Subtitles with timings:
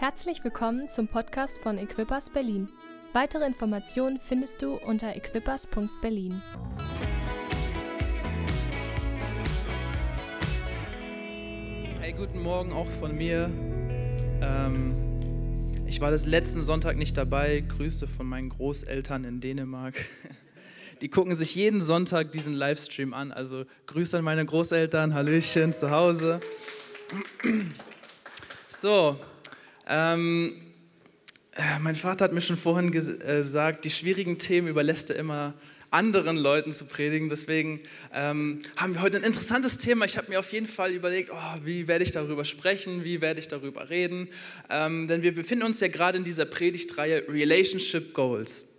[0.00, 2.70] Herzlich willkommen zum Podcast von Equippers Berlin.
[3.12, 6.40] Weitere Informationen findest du unter equippers.berlin.
[12.00, 13.50] Hey, guten Morgen auch von mir.
[14.40, 17.60] Ähm, ich war das letzten Sonntag nicht dabei.
[17.60, 19.96] Grüße von meinen Großeltern in Dänemark.
[21.02, 23.32] Die gucken sich jeden Sonntag diesen Livestream an.
[23.32, 26.40] Also Grüße an meine Großeltern, Hallöchen zu Hause.
[28.72, 29.18] So,
[29.90, 30.54] ähm,
[31.52, 35.54] äh, mein Vater hat mir schon vorhin äh, gesagt, die schwierigen Themen überlässt er immer
[35.90, 37.28] anderen Leuten zu predigen.
[37.28, 37.80] Deswegen
[38.14, 40.04] ähm, haben wir heute ein interessantes Thema.
[40.04, 43.40] Ich habe mir auf jeden Fall überlegt, oh, wie werde ich darüber sprechen, wie werde
[43.40, 44.28] ich darüber reden.
[44.70, 48.69] Ähm, denn wir befinden uns ja gerade in dieser Predigtreihe Relationship Goals.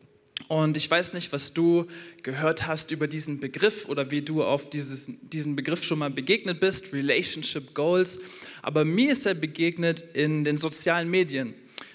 [0.51, 1.85] Und ich weiß nicht, was du
[2.23, 6.59] gehört hast über diesen Begriff oder wie du auf dieses, diesen Begriff schon mal begegnet
[6.59, 8.19] bist, Relationship Goals.
[8.61, 11.53] Aber mir ist er begegnet in den sozialen Medien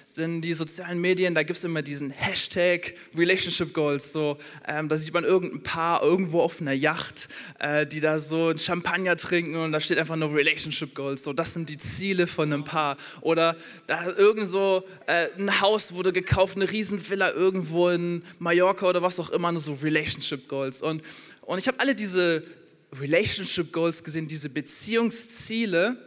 [0.09, 4.12] sind die sozialen Medien, da gibt es immer diesen Hashtag Relationship Goals.
[4.12, 8.51] So, ähm, da sieht man irgendein Paar irgendwo auf einer Yacht, äh, die da so
[8.51, 11.24] ein Champagner trinken und da steht einfach nur Relationship Goals.
[11.24, 12.96] So, das sind die Ziele von einem Paar.
[13.21, 13.57] Oder
[13.88, 19.18] da irgend so äh, ein Haus wurde gekauft, eine Riesenvilla irgendwo in Mallorca oder was
[19.18, 20.82] auch immer, so Relationship Goals.
[20.82, 21.02] Und,
[21.43, 22.45] und ich habe alle diese
[22.93, 26.05] Relationship Goals gesehen, diese Beziehungsziele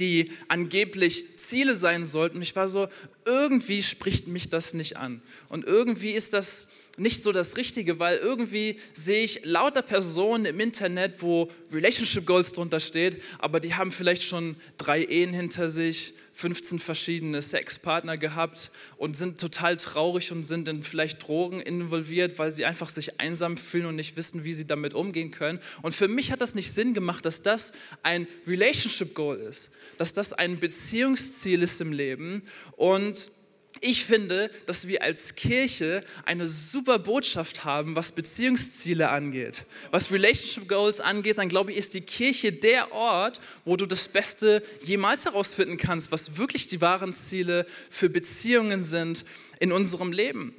[0.00, 2.40] die angeblich Ziele sein sollten.
[2.42, 2.88] Ich war so,
[3.24, 5.22] irgendwie spricht mich das nicht an.
[5.48, 10.60] Und irgendwie ist das nicht so das Richtige, weil irgendwie sehe ich lauter Personen im
[10.60, 16.14] Internet, wo Relationship Goals drunter steht, aber die haben vielleicht schon drei Ehen hinter sich,
[16.34, 22.50] 15 verschiedene Sexpartner gehabt und sind total traurig und sind in vielleicht Drogen involviert, weil
[22.50, 25.60] sie einfach sich einsam fühlen und nicht wissen, wie sie damit umgehen können.
[25.82, 27.70] Und für mich hat das nicht Sinn gemacht, dass das
[28.02, 32.42] ein Relationship Goal ist, dass das ein Beziehungsziel ist im Leben
[32.76, 33.30] und
[33.80, 39.64] ich finde, dass wir als Kirche eine super Botschaft haben, was Beziehungsziele angeht.
[39.90, 44.08] Was Relationship Goals angeht, dann glaube ich, ist die Kirche der Ort, wo du das
[44.08, 49.24] Beste jemals herausfinden kannst, was wirklich die wahren Ziele für Beziehungen sind
[49.58, 50.54] in unserem Leben.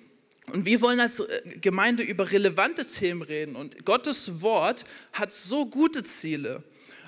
[0.52, 1.26] Und wir wollen als äh,
[1.60, 3.56] Gemeinde über relevante Themen reden.
[3.56, 6.64] Und Gottes Wort hat so gute Ziele.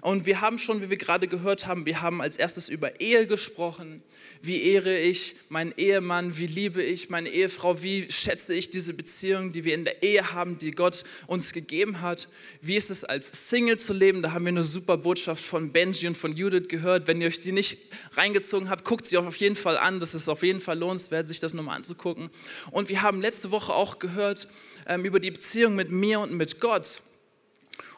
[0.07, 3.28] Und wir haben schon, wie wir gerade gehört haben, wir haben als erstes über Ehe
[3.28, 4.01] gesprochen.
[4.41, 6.38] Wie ehre ich meinen Ehemann?
[6.38, 7.84] Wie liebe ich meine Ehefrau?
[7.84, 12.00] Wie schätze ich diese Beziehung, die wir in der Ehe haben, die Gott uns gegeben
[12.00, 12.29] hat?
[12.62, 14.22] Wie ist es als Single zu leben?
[14.22, 17.07] Da haben wir eine super Botschaft von Benji und von Judith gehört.
[17.07, 17.78] Wenn ihr euch sie nicht
[18.13, 20.00] reingezogen habt, guckt sie auf jeden Fall an.
[20.00, 22.29] Das ist auf jeden Fall lohnenswert, sich das nochmal anzugucken.
[22.72, 24.47] Und wir haben letzte Woche auch gehört
[24.85, 27.01] ähm, über die Beziehung mit mir und mit Gott.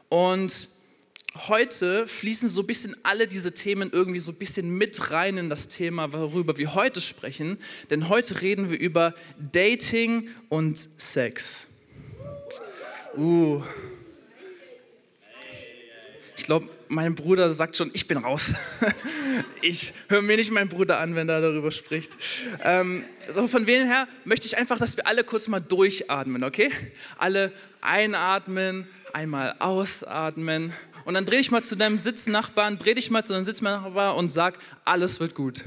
[0.10, 0.70] Und
[1.36, 5.50] heute fließen so ein bisschen alle diese Themen irgendwie so ein bisschen mit rein in
[5.50, 7.58] das Thema, worüber wir heute sprechen.
[7.90, 9.14] Denn heute reden wir über
[9.52, 11.68] Dating und Sex.
[13.16, 13.64] Uh.
[16.38, 18.52] Ich glaube, mein Bruder sagt schon, ich bin raus.
[19.62, 22.18] ich höre mir nicht meinen Bruder an, wenn er darüber spricht.
[22.64, 26.72] Ähm, so von wem her möchte ich einfach, dass wir alle kurz mal durchatmen, okay?
[27.18, 27.52] Alle
[27.82, 30.74] einatmen, einmal ausatmen
[31.10, 34.30] und dann dreh dich mal zu deinem Sitznachbarn, dreh dich mal zu deinem Sitznachbarn und
[34.30, 35.66] sag, alles wird gut.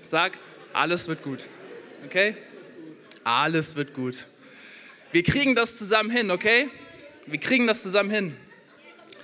[0.00, 0.32] Sag,
[0.72, 1.46] alles wird gut.
[2.04, 2.36] Okay?
[3.22, 4.26] Alles wird gut.
[5.12, 6.68] Wir kriegen das zusammen hin, okay?
[7.26, 8.36] Wir kriegen das zusammen hin.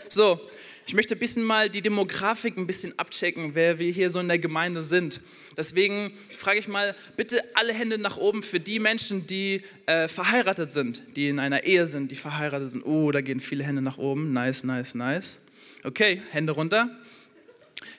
[0.09, 0.41] So,
[0.87, 4.29] ich möchte ein bisschen mal die Demografik ein bisschen abchecken, wer wir hier so in
[4.29, 5.21] der Gemeinde sind.
[5.57, 10.71] Deswegen frage ich mal bitte alle Hände nach oben für die Menschen, die äh, verheiratet
[10.71, 12.83] sind, die in einer Ehe sind, die verheiratet sind.
[12.85, 14.33] Oh, da gehen viele Hände nach oben.
[14.33, 15.39] Nice, nice, nice.
[15.85, 16.91] Okay, Hände runter.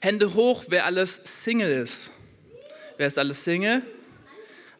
[0.02, 2.10] Hände hoch, wer alles Single ist.
[2.98, 3.82] Wer ist alles Single?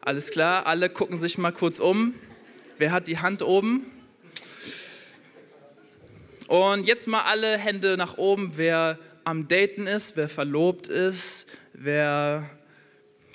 [0.00, 2.14] Alles klar, alle gucken sich mal kurz um.
[2.78, 3.86] Wer hat die Hand oben?
[6.48, 12.48] Und jetzt mal alle Hände nach oben, wer am Daten ist, wer verlobt ist, wer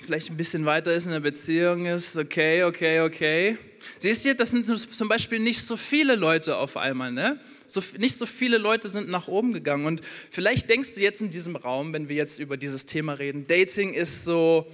[0.00, 2.16] vielleicht ein bisschen weiter ist in der Beziehung ist.
[2.16, 3.58] Okay, okay, okay.
[3.98, 7.40] Siehst du, das sind zum Beispiel nicht so viele Leute auf einmal, ne?
[7.66, 9.86] So, nicht so viele Leute sind nach oben gegangen.
[9.86, 13.46] Und vielleicht denkst du jetzt in diesem Raum, wenn wir jetzt über dieses Thema reden,
[13.46, 14.66] Dating ist so,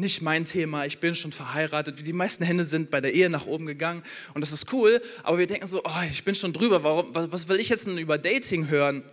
[0.00, 2.06] nicht mein Thema, ich bin schon verheiratet.
[2.06, 4.02] Die meisten Hände sind bei der Ehe nach oben gegangen
[4.34, 7.48] und das ist cool, aber wir denken so, oh, ich bin schon drüber, warum, was
[7.48, 9.04] will ich jetzt denn über Dating hören?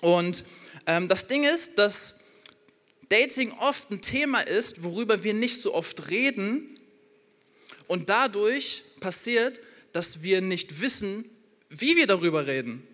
[0.00, 0.44] Und
[0.86, 2.14] ähm, das Ding ist, dass
[3.08, 6.74] Dating oft ein Thema ist, worüber wir nicht so oft reden
[7.86, 9.60] und dadurch passiert,
[9.92, 11.24] dass wir nicht wissen,
[11.70, 12.86] wie wir darüber reden.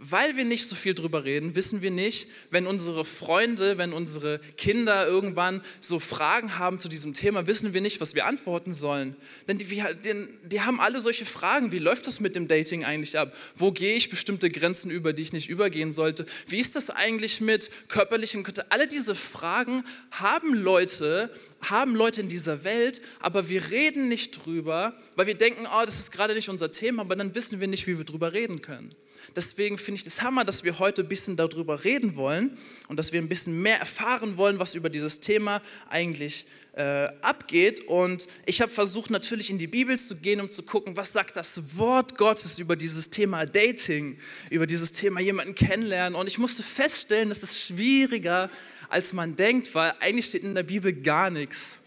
[0.00, 4.40] Weil wir nicht so viel drüber reden, wissen wir nicht, wenn unsere Freunde, wenn unsere
[4.56, 9.16] Kinder irgendwann so Fragen haben zu diesem Thema, wissen wir nicht, was wir antworten sollen.
[9.48, 11.72] Denn die, die, die haben alle solche Fragen.
[11.72, 13.36] Wie läuft das mit dem Dating eigentlich ab?
[13.56, 16.26] Wo gehe ich bestimmte Grenzen über, die ich nicht übergehen sollte?
[16.46, 18.72] Wie ist das eigentlich mit körperlichem Kontakt?
[18.72, 21.30] Alle diese Fragen haben Leute,
[21.60, 25.98] haben Leute in dieser Welt, aber wir reden nicht drüber, weil wir denken, oh, das
[25.98, 28.90] ist gerade nicht unser Thema, aber dann wissen wir nicht, wie wir drüber reden können.
[29.36, 32.56] Deswegen finde ich das Hammer, dass wir heute ein bisschen darüber reden wollen
[32.88, 37.82] und dass wir ein bisschen mehr erfahren wollen, was über dieses Thema eigentlich äh, abgeht.
[37.86, 41.36] Und ich habe versucht, natürlich in die Bibel zu gehen, um zu gucken, was sagt
[41.36, 44.18] das Wort Gottes über dieses Thema Dating,
[44.50, 46.18] über dieses Thema jemanden kennenlernen.
[46.18, 48.50] Und ich musste feststellen, das ist schwieriger,
[48.88, 51.78] als man denkt, weil eigentlich steht in der Bibel gar nichts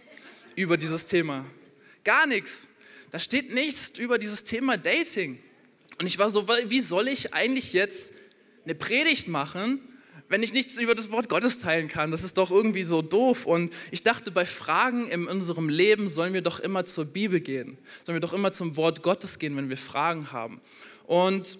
[0.56, 1.46] über dieses Thema.
[2.04, 2.68] Gar nichts.
[3.12, 5.40] Da steht nichts über dieses Thema Dating.
[6.00, 8.12] Und ich war so, wie soll ich eigentlich jetzt
[8.66, 9.82] eine Predigt machen,
[10.30, 12.12] wenn ich nichts über das Wort Gottes teilen kann?
[12.12, 13.46] Das ist doch irgendwie so doof.
[13.46, 17.78] Und ich dachte, bei Fragen in unserem Leben sollen wir doch immer zur Bibel gehen.
[18.06, 20.62] Sollen wir doch immer zum Wort Gottes gehen, wenn wir Fragen haben.
[21.06, 21.60] Und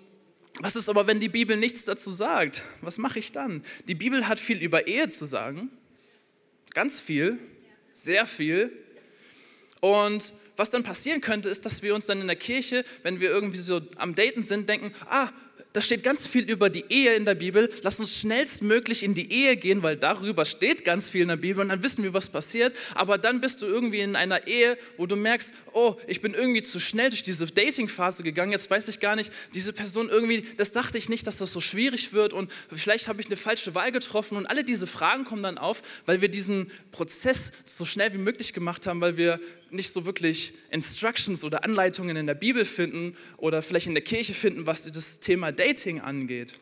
[0.60, 2.64] was ist aber, wenn die Bibel nichts dazu sagt?
[2.82, 3.64] Was mache ich dann?
[3.88, 5.70] Die Bibel hat viel über Ehe zu sagen.
[6.74, 7.38] Ganz viel.
[7.94, 8.72] Sehr viel.
[9.82, 13.32] Und was dann passieren könnte, ist, dass wir uns dann in der Kirche, wenn wir
[13.32, 15.30] irgendwie so am Daten sind, denken, ah,
[15.74, 17.72] da steht ganz viel über die Ehe in der Bibel.
[17.82, 21.62] Lass uns schnellstmöglich in die Ehe gehen, weil darüber steht ganz viel in der Bibel
[21.62, 22.76] und dann wissen wir, was passiert.
[22.94, 26.62] Aber dann bist du irgendwie in einer Ehe, wo du merkst, oh, ich bin irgendwie
[26.62, 28.52] zu schnell durch diese Dating-Phase gegangen.
[28.52, 31.62] Jetzt weiß ich gar nicht, diese Person irgendwie, das dachte ich nicht, dass das so
[31.62, 35.44] schwierig wird und vielleicht habe ich eine falsche Wahl getroffen und alle diese Fragen kommen
[35.44, 39.40] dann auf, weil wir diesen Prozess so schnell wie möglich gemacht haben, weil wir
[39.70, 44.34] nicht so wirklich Instructions oder Anleitungen in der Bibel finden oder vielleicht in der Kirche
[44.34, 45.61] finden, was das Thema Dating
[46.00, 46.54] angeht.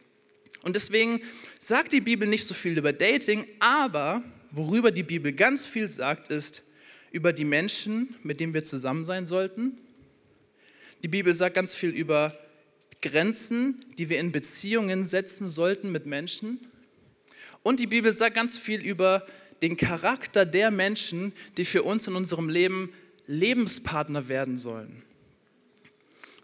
[0.61, 1.21] Und deswegen
[1.59, 6.29] sagt die Bibel nicht so viel über Dating, aber worüber die Bibel ganz viel sagt,
[6.29, 6.63] ist
[7.11, 9.77] über die Menschen, mit denen wir zusammen sein sollten.
[11.03, 12.37] Die Bibel sagt ganz viel über
[13.01, 16.59] Grenzen, die wir in Beziehungen setzen sollten mit Menschen.
[17.63, 19.25] Und die Bibel sagt ganz viel über
[19.61, 22.93] den Charakter der Menschen, die für uns in unserem Leben
[23.27, 25.03] Lebenspartner werden sollen.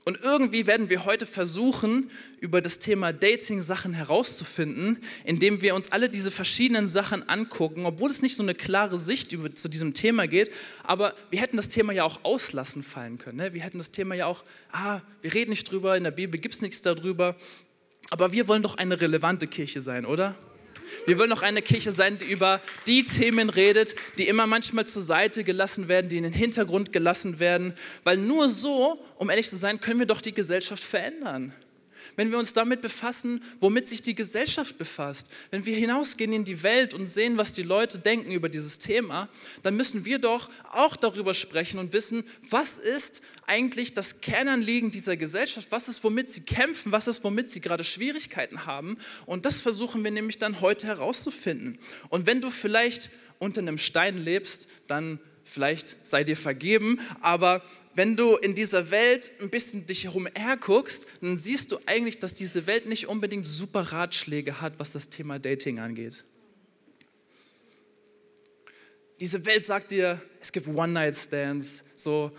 [0.07, 5.91] Und irgendwie werden wir heute versuchen, über das Thema Dating Sachen herauszufinden, indem wir uns
[5.91, 9.95] alle diese verschiedenen Sachen angucken, obwohl es nicht so eine klare Sicht über, zu diesem
[9.95, 10.51] Thema geht.
[10.83, 13.37] Aber wir hätten das Thema ja auch auslassen fallen können.
[13.37, 13.55] Ne?
[13.55, 16.53] Wir hätten das Thema ja auch, ah, wir reden nicht drüber, in der Bibel gibt
[16.53, 17.35] es nichts darüber.
[18.11, 20.35] Aber wir wollen doch eine relevante Kirche sein, oder?
[21.05, 25.01] Wir wollen auch eine Kirche sein, die über die Themen redet, die immer manchmal zur
[25.01, 27.73] Seite gelassen werden, die in den Hintergrund gelassen werden,
[28.03, 31.55] weil nur so, um ehrlich zu sein, können wir doch die Gesellschaft verändern
[32.15, 36.63] wenn wir uns damit befassen, womit sich die Gesellschaft befasst, wenn wir hinausgehen in die
[36.63, 39.29] Welt und sehen, was die Leute denken über dieses Thema,
[39.63, 45.17] dann müssen wir doch auch darüber sprechen und wissen, was ist eigentlich das Kernanliegen dieser
[45.17, 48.97] Gesellschaft, was ist, womit sie kämpfen, was ist, womit sie gerade Schwierigkeiten haben.
[49.25, 51.77] Und das versuchen wir nämlich dann heute herauszufinden.
[52.09, 53.09] Und wenn du vielleicht
[53.39, 57.61] unter einem Stein lebst, dann vielleicht sei dir vergeben, aber
[57.95, 62.33] wenn du in dieser Welt ein bisschen dich herum herguckst, dann siehst du eigentlich, dass
[62.33, 66.25] diese Welt nicht unbedingt super Ratschläge hat, was das Thema Dating angeht.
[69.21, 72.31] Diese Welt sagt dir, es gibt One-Night-Stands, so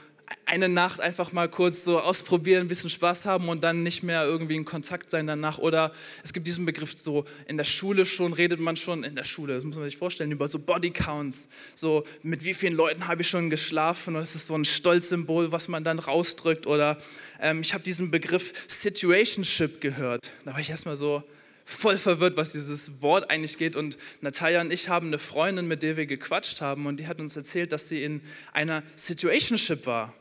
[0.45, 4.25] eine Nacht einfach mal kurz so ausprobieren, ein bisschen Spaß haben und dann nicht mehr
[4.25, 5.59] irgendwie in Kontakt sein danach.
[5.59, 5.93] Oder
[6.23, 9.55] es gibt diesen Begriff so, in der Schule schon redet man schon, in der Schule,
[9.55, 11.49] das muss man sich vorstellen, über so Bodycounts.
[11.75, 15.53] So, mit wie vielen Leuten habe ich schon geschlafen und es ist so ein Stolzsymbol,
[15.53, 16.67] was man dann rausdrückt.
[16.67, 16.99] Oder
[17.41, 20.33] ähm, ich habe diesen Begriff Situationship gehört.
[20.45, 21.23] Da war ich erstmal so,
[21.67, 23.75] voll verwirrt, was dieses Wort eigentlich geht.
[23.75, 27.21] Und Natalia und ich haben eine Freundin, mit der wir gequatscht haben, und die hat
[27.21, 30.15] uns erzählt, dass sie in einer Situationship war.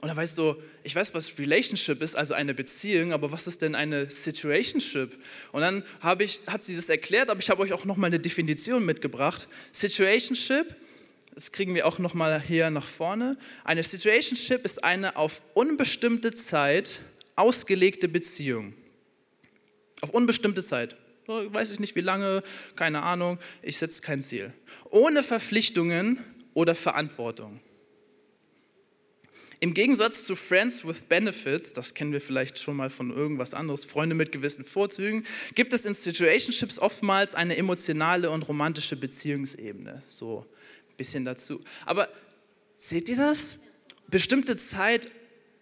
[0.00, 3.62] Und da weißt du, ich weiß, was Relationship ist, also eine Beziehung, aber was ist
[3.62, 5.18] denn eine Situationship?
[5.50, 5.82] Und dann
[6.20, 9.48] ich, hat sie das erklärt, aber ich habe euch auch nochmal eine Definition mitgebracht.
[9.72, 10.76] Situationship,
[11.34, 13.36] das kriegen wir auch nochmal hier nach vorne.
[13.64, 17.00] Eine Situationship ist eine auf unbestimmte Zeit
[17.34, 18.74] ausgelegte Beziehung.
[20.00, 20.96] Auf unbestimmte Zeit.
[21.26, 22.42] Weiß ich nicht wie lange,
[22.76, 24.52] keine Ahnung, ich setze kein Ziel.
[24.90, 26.18] Ohne Verpflichtungen
[26.52, 27.60] oder Verantwortung.
[29.60, 33.86] Im Gegensatz zu Friends with Benefits, das kennen wir vielleicht schon mal von irgendwas anderes,
[33.86, 35.24] Freunde mit gewissen Vorzügen,
[35.54, 40.02] gibt es in Situationships oftmals eine emotionale und romantische Beziehungsebene.
[40.06, 40.44] So
[40.90, 41.64] ein bisschen dazu.
[41.86, 42.10] Aber
[42.76, 43.58] seht ihr das?
[44.08, 45.10] Bestimmte Zeit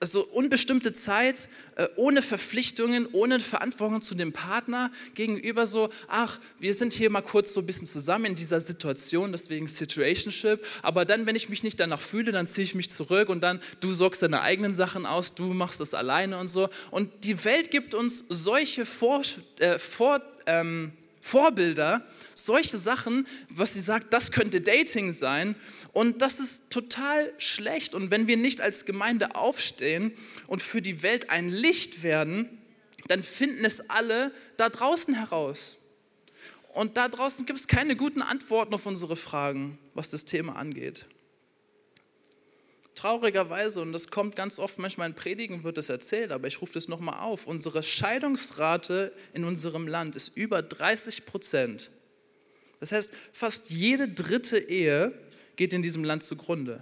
[0.02, 6.74] also unbestimmte Zeit, äh, ohne Verpflichtungen, ohne Verantwortung zu dem Partner gegenüber so, ach, wir
[6.74, 11.24] sind hier mal kurz so ein bisschen zusammen in dieser Situation, deswegen Situationship, aber dann,
[11.26, 14.22] wenn ich mich nicht danach fühle, dann ziehe ich mich zurück und dann, du sorgst
[14.22, 16.68] deine eigenen Sachen aus, du machst das alleine und so.
[16.90, 19.22] Und die Welt gibt uns solche Vor,
[19.60, 22.02] äh, Vor ähm, Vorbilder,
[22.44, 25.56] solche Sachen, was sie sagt, das könnte Dating sein.
[25.92, 27.94] Und das ist total schlecht.
[27.94, 30.12] Und wenn wir nicht als Gemeinde aufstehen
[30.46, 32.58] und für die Welt ein Licht werden,
[33.08, 35.80] dann finden es alle da draußen heraus.
[36.72, 41.06] Und da draußen gibt es keine guten Antworten auf unsere Fragen, was das Thema angeht.
[42.94, 46.74] Traurigerweise, und das kommt ganz oft, manchmal in Predigen wird es erzählt, aber ich rufe
[46.74, 51.90] das nochmal auf, unsere Scheidungsrate in unserem Land ist über 30 Prozent.
[52.82, 55.12] Das heißt, fast jede dritte Ehe
[55.54, 56.80] geht in diesem Land zugrunde.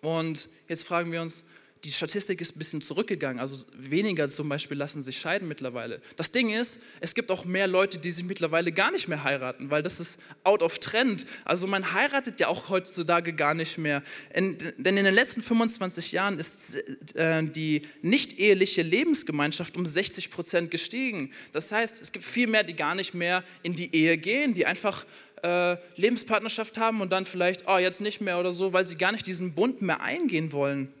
[0.00, 1.44] Und jetzt fragen wir uns,
[1.86, 3.40] die Statistik ist ein bisschen zurückgegangen.
[3.40, 6.00] Also weniger zum Beispiel lassen sich scheiden mittlerweile.
[6.16, 9.70] Das Ding ist, es gibt auch mehr Leute, die sich mittlerweile gar nicht mehr heiraten,
[9.70, 11.26] weil das ist out of trend.
[11.44, 14.02] Also man heiratet ja auch heutzutage gar nicht mehr.
[14.34, 16.74] In, denn in den letzten 25 Jahren ist
[17.14, 21.30] äh, die nicht-eheliche Lebensgemeinschaft um 60 Prozent gestiegen.
[21.52, 24.66] Das heißt, es gibt viel mehr, die gar nicht mehr in die Ehe gehen, die
[24.66, 25.06] einfach
[25.44, 29.12] äh, Lebenspartnerschaft haben und dann vielleicht, oh, jetzt nicht mehr oder so, weil sie gar
[29.12, 30.92] nicht diesen Bund mehr eingehen wollen.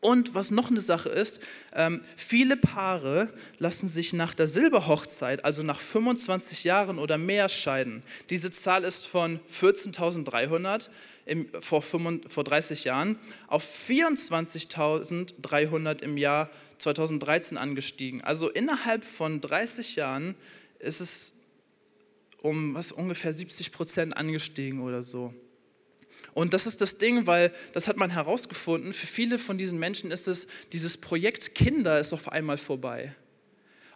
[0.00, 1.40] Und was noch eine Sache ist,
[1.74, 8.04] ähm, viele Paare lassen sich nach der Silberhochzeit, also nach 25 Jahren oder mehr, scheiden.
[8.30, 10.88] Diese Zahl ist von 14.300
[11.60, 13.18] vor, vor 30 Jahren
[13.48, 18.22] auf 24.300 im Jahr 2013 angestiegen.
[18.22, 20.36] Also innerhalb von 30 Jahren
[20.78, 21.32] ist es
[22.40, 25.34] um was ungefähr 70 Prozent angestiegen oder so.
[26.34, 30.10] Und das ist das Ding, weil das hat man herausgefunden, für viele von diesen Menschen
[30.10, 33.14] ist es, dieses Projekt Kinder ist auf einmal vorbei.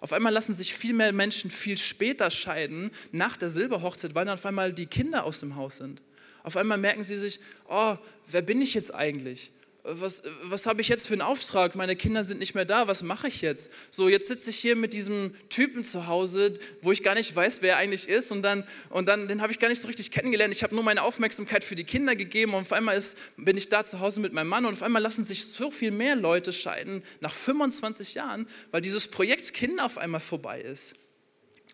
[0.01, 4.35] Auf einmal lassen sich viel mehr Menschen viel später scheiden, nach der Silberhochzeit, weil dann
[4.35, 6.03] auf einmal die Kinder aus dem Haus sind.
[6.43, 7.39] Auf einmal merken sie sich,
[7.69, 9.53] oh, wer bin ich jetzt eigentlich?
[9.85, 11.75] Was, was habe ich jetzt für einen Auftrag?
[11.75, 13.71] Meine Kinder sind nicht mehr da, was mache ich jetzt?
[13.91, 17.63] So, jetzt sitze ich hier mit diesem Typen zu Hause, wo ich gar nicht weiß,
[17.63, 20.13] wer er eigentlich ist und dann, und dann den habe ich gar nicht so richtig
[20.13, 20.55] kennengelernt.
[20.55, 23.69] Ich habe nur meine Aufmerksamkeit für die Kinder gegeben und auf einmal ist, bin ich
[23.69, 26.53] da zu Hause mit meinem Mann und auf einmal lassen sich so viel mehr Leute
[26.53, 30.95] scheiden nach 25 Jahren, weil dieses Projekt Kinder auf einmal vorbei ist.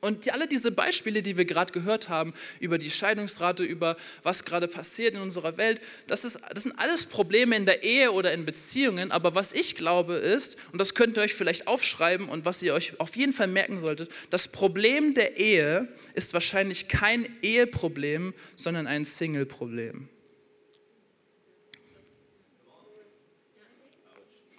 [0.00, 4.68] Und alle diese Beispiele, die wir gerade gehört haben, über die Scheidungsrate, über was gerade
[4.68, 8.44] passiert in unserer Welt, das, ist, das sind alles Probleme in der Ehe oder in
[8.44, 9.10] Beziehungen.
[9.10, 12.74] Aber was ich glaube ist, und das könnt ihr euch vielleicht aufschreiben und was ihr
[12.74, 18.86] euch auf jeden Fall merken solltet, das Problem der Ehe ist wahrscheinlich kein Eheproblem, sondern
[18.86, 20.08] ein Single-Problem.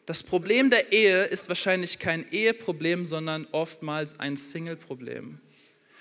[0.09, 5.37] Das Problem der Ehe ist wahrscheinlich kein Eheproblem, sondern oftmals ein Single-Problem.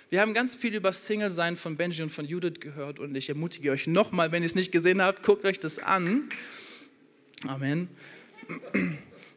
[0.08, 3.70] Wir haben ganz viel über Single-Sein von Benji und von Judith gehört und ich ermutige
[3.70, 6.30] euch nochmal, wenn ihr es nicht gesehen habt, guckt euch das an.
[7.46, 7.90] Amen.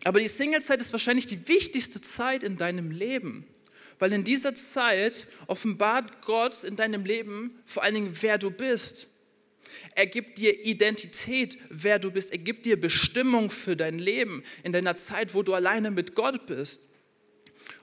[0.06, 3.46] Aber die Single-Zeit ist wahrscheinlich die wichtigste Zeit in deinem Leben,
[4.00, 9.10] weil in dieser Zeit offenbart Gott in deinem Leben vor allen Dingen, wer du bist.
[9.96, 12.32] Er gibt dir Identität, wer du bist.
[12.32, 16.46] Er gibt dir Bestimmung für dein Leben in deiner Zeit, wo du alleine mit Gott
[16.46, 16.82] bist.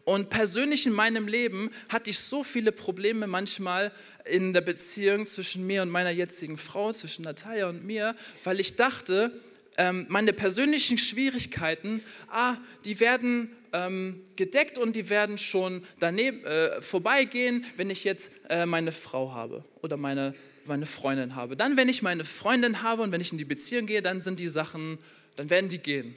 [0.05, 3.93] Und persönlich in meinem Leben hatte ich so viele Probleme manchmal
[4.25, 8.77] in der Beziehung zwischen mir und meiner jetzigen Frau, zwischen Natalia und mir, weil ich
[8.77, 9.39] dachte,
[9.79, 16.83] ähm, meine persönlichen Schwierigkeiten, ah, die werden ähm, gedeckt und die werden schon daneben äh,
[16.83, 20.35] vorbeigehen, wenn ich jetzt äh, meine Frau habe oder meine
[20.69, 21.57] meine Freundin habe.
[21.57, 24.39] Dann, wenn ich meine Freundin habe und wenn ich in die Beziehung gehe, dann sind
[24.39, 24.99] die Sachen,
[25.37, 26.15] dann werden die gehen.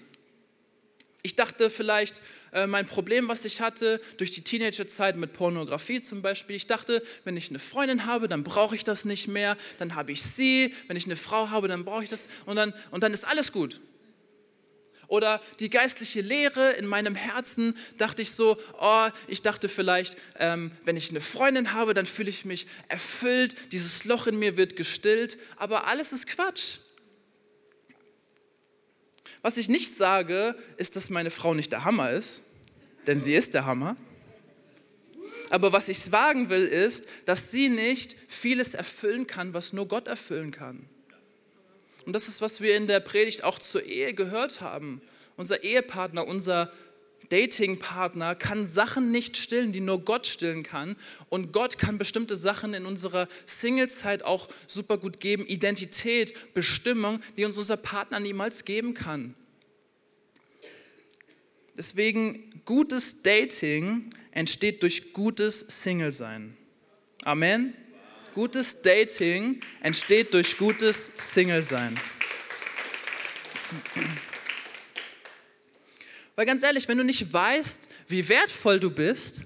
[1.24, 6.24] Ich dachte vielleicht, äh, mein Problem, was ich hatte durch die Teenagerzeit mit Pornografie zum
[6.24, 9.96] Beispiel, ich dachte, wenn ich eine Freundin habe, dann brauche ich das nicht mehr, dann
[9.96, 13.04] habe ich sie, wenn ich eine Frau habe, dann brauche ich das und dann, und
[13.04, 13.82] dann ist alles gut.
[15.12, 20.72] Oder die geistliche Lehre in meinem Herzen dachte ich so, oh, ich dachte vielleicht, ähm,
[20.86, 24.78] wenn ich eine Freundin habe, dann fühle ich mich erfüllt, dieses Loch in mir wird
[24.78, 26.78] gestillt, aber alles ist Quatsch.
[29.42, 32.42] Was ich nicht sage, ist, dass meine Frau nicht der Hammer ist,
[33.08, 33.96] denn sie ist der Hammer.
[35.50, 40.08] Aber was ich sagen will, ist, dass sie nicht vieles erfüllen kann, was nur Gott
[40.08, 40.88] erfüllen kann.
[42.06, 45.02] Und das ist, was wir in der Predigt auch zur Ehe gehört haben.
[45.38, 46.72] Unser Ehepartner, unser
[47.32, 50.98] Datingpartner kann Sachen nicht stillen, die nur Gott stillen kann.
[51.30, 55.46] Und Gott kann bestimmte Sachen in unserer Singlezeit auch super gut geben.
[55.48, 59.36] Identität, Bestimmung, die uns unser Partner niemals geben kann.
[61.78, 66.58] Deswegen, gutes Dating entsteht durch gutes Single-Sein.
[67.24, 67.74] Amen.
[68.34, 71.98] Gutes Dating entsteht durch gutes Single-Sein.
[76.42, 79.42] Weil ganz ehrlich, wenn du nicht weißt, wie wertvoll du bist,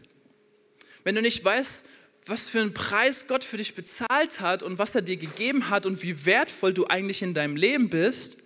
[1.03, 1.83] wenn du nicht weißt,
[2.25, 5.85] was für einen Preis Gott für dich bezahlt hat und was er dir gegeben hat
[5.85, 8.37] und wie wertvoll du eigentlich in deinem Leben bist,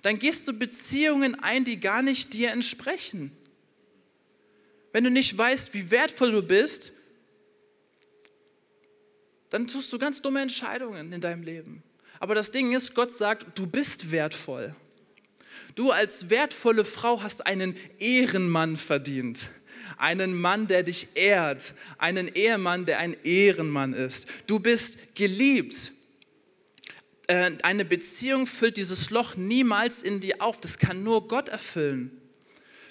[0.00, 3.30] dann gehst du Beziehungen ein, die gar nicht dir entsprechen.
[4.90, 6.90] Wenn du nicht weißt, wie wertvoll du bist,
[9.50, 11.84] dann tust du ganz dumme Entscheidungen in deinem Leben.
[12.18, 14.74] Aber das Ding ist, Gott sagt, du bist wertvoll.
[15.74, 19.50] Du als wertvolle Frau hast einen Ehrenmann verdient.
[19.96, 21.74] Einen Mann, der dich ehrt.
[21.98, 24.26] Einen Ehemann, der ein Ehrenmann ist.
[24.46, 25.92] Du bist geliebt.
[27.26, 30.60] Äh, eine Beziehung füllt dieses Loch niemals in dir auf.
[30.60, 32.10] Das kann nur Gott erfüllen.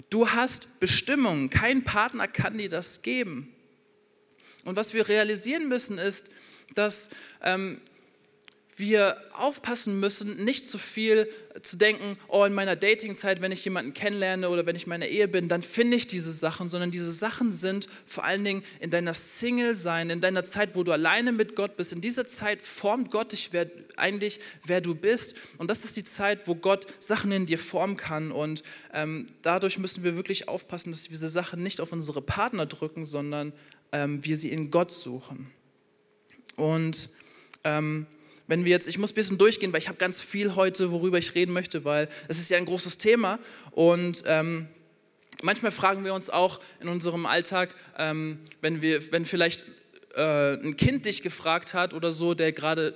[0.10, 1.50] Du hast Bestimmungen.
[1.50, 3.54] Kein Partner kann dir das geben.
[4.66, 6.30] Und was wir realisieren müssen ist,
[6.76, 7.10] dass
[7.42, 7.82] ähm,
[8.82, 11.30] wir aufpassen müssen, nicht zu viel
[11.62, 15.08] zu denken, oh, in meiner Datingzeit, wenn ich jemanden kennenlerne oder wenn ich in meiner
[15.08, 18.90] Ehe bin, dann finde ich diese Sachen, sondern diese Sachen sind vor allen Dingen in
[18.90, 21.94] deiner Single-Sein, in deiner Zeit, wo du alleine mit Gott bist.
[21.94, 25.36] In dieser Zeit formt Gott dich wer, eigentlich, wer du bist.
[25.58, 28.32] Und das ist die Zeit, wo Gott Sachen in dir formen kann.
[28.32, 32.66] Und ähm, dadurch müssen wir wirklich aufpassen, dass wir diese Sachen nicht auf unsere Partner
[32.66, 33.54] drücken, sondern
[33.92, 35.52] ähm, wir sie in Gott suchen.
[36.56, 37.10] Und
[37.64, 38.08] ähm,
[38.52, 41.18] wenn wir jetzt, ich muss ein bisschen durchgehen, weil ich habe ganz viel heute, worüber
[41.18, 43.40] ich reden möchte, weil es ist ja ein großes Thema
[43.72, 44.68] und ähm,
[45.42, 49.64] manchmal fragen wir uns auch in unserem Alltag, ähm, wenn wir, wenn vielleicht
[50.16, 52.94] äh, ein Kind dich gefragt hat oder so, der gerade,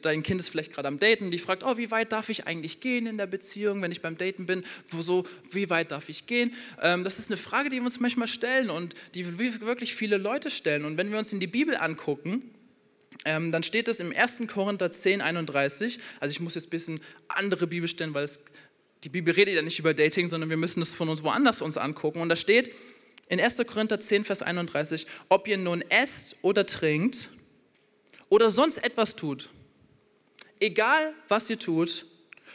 [0.00, 2.80] dein Kind ist vielleicht gerade am Daten, die fragt, oh, wie weit darf ich eigentlich
[2.80, 6.24] gehen in der Beziehung, wenn ich beim Daten bin, wo so, wie weit darf ich
[6.24, 6.54] gehen?
[6.80, 10.50] Ähm, das ist eine Frage, die wir uns manchmal stellen und die wirklich viele Leute
[10.50, 10.86] stellen.
[10.86, 12.50] Und wenn wir uns in die Bibel angucken,
[13.24, 14.42] ähm, dann steht es im 1.
[14.46, 15.98] Korinther 10, 31.
[16.20, 18.40] Also ich muss jetzt ein bisschen andere Bibel stellen, weil es,
[19.04, 21.76] die Bibel redet ja nicht über Dating, sondern wir müssen es von uns woanders uns
[21.76, 22.20] angucken.
[22.20, 22.74] Und da steht
[23.28, 23.56] in 1.
[23.66, 27.30] Korinther 10, Vers 31, ob ihr nun esst oder trinkt
[28.28, 29.50] oder sonst etwas tut,
[30.60, 32.06] egal was ihr tut,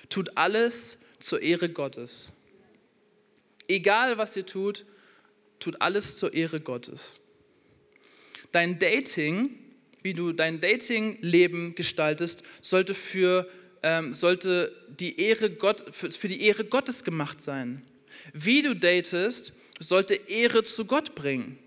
[0.09, 2.31] tut alles zur Ehre Gottes.
[3.67, 4.85] Egal was ihr tut,
[5.59, 7.17] tut alles zur Ehre Gottes.
[8.51, 9.60] Dein Dating
[10.03, 13.47] wie du dein Dating-Leben gestaltest, sollte für,
[13.83, 17.81] ähm, sollte die Ehre Gott, für, für die Ehre Gottes gemacht sein.
[18.33, 21.57] Wie du datest, sollte Ehre zu Gott bringen.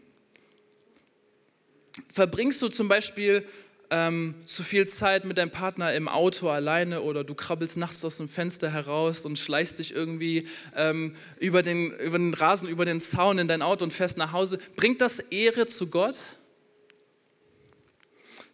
[2.12, 3.44] Verbringst du zum Beispiel
[3.90, 8.16] ähm, zu viel Zeit mit deinem Partner im Auto alleine oder du krabbelst nachts aus
[8.16, 13.01] dem Fenster heraus und schleichst dich irgendwie ähm, über, den, über den Rasen, über den
[13.01, 16.38] Zaun in dein Auto und fährst nach Hause, bringt das Ehre zu Gott?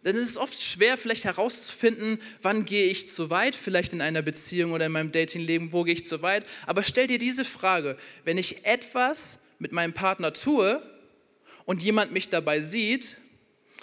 [0.03, 4.23] Denn es ist oft schwer, vielleicht herauszufinden, wann gehe ich zu weit, vielleicht in einer
[4.23, 6.45] Beziehung oder in meinem Datingleben, wo gehe ich zu weit.
[6.65, 10.81] Aber stell dir diese Frage, wenn ich etwas mit meinem Partner tue
[11.65, 13.17] und jemand mich dabei sieht,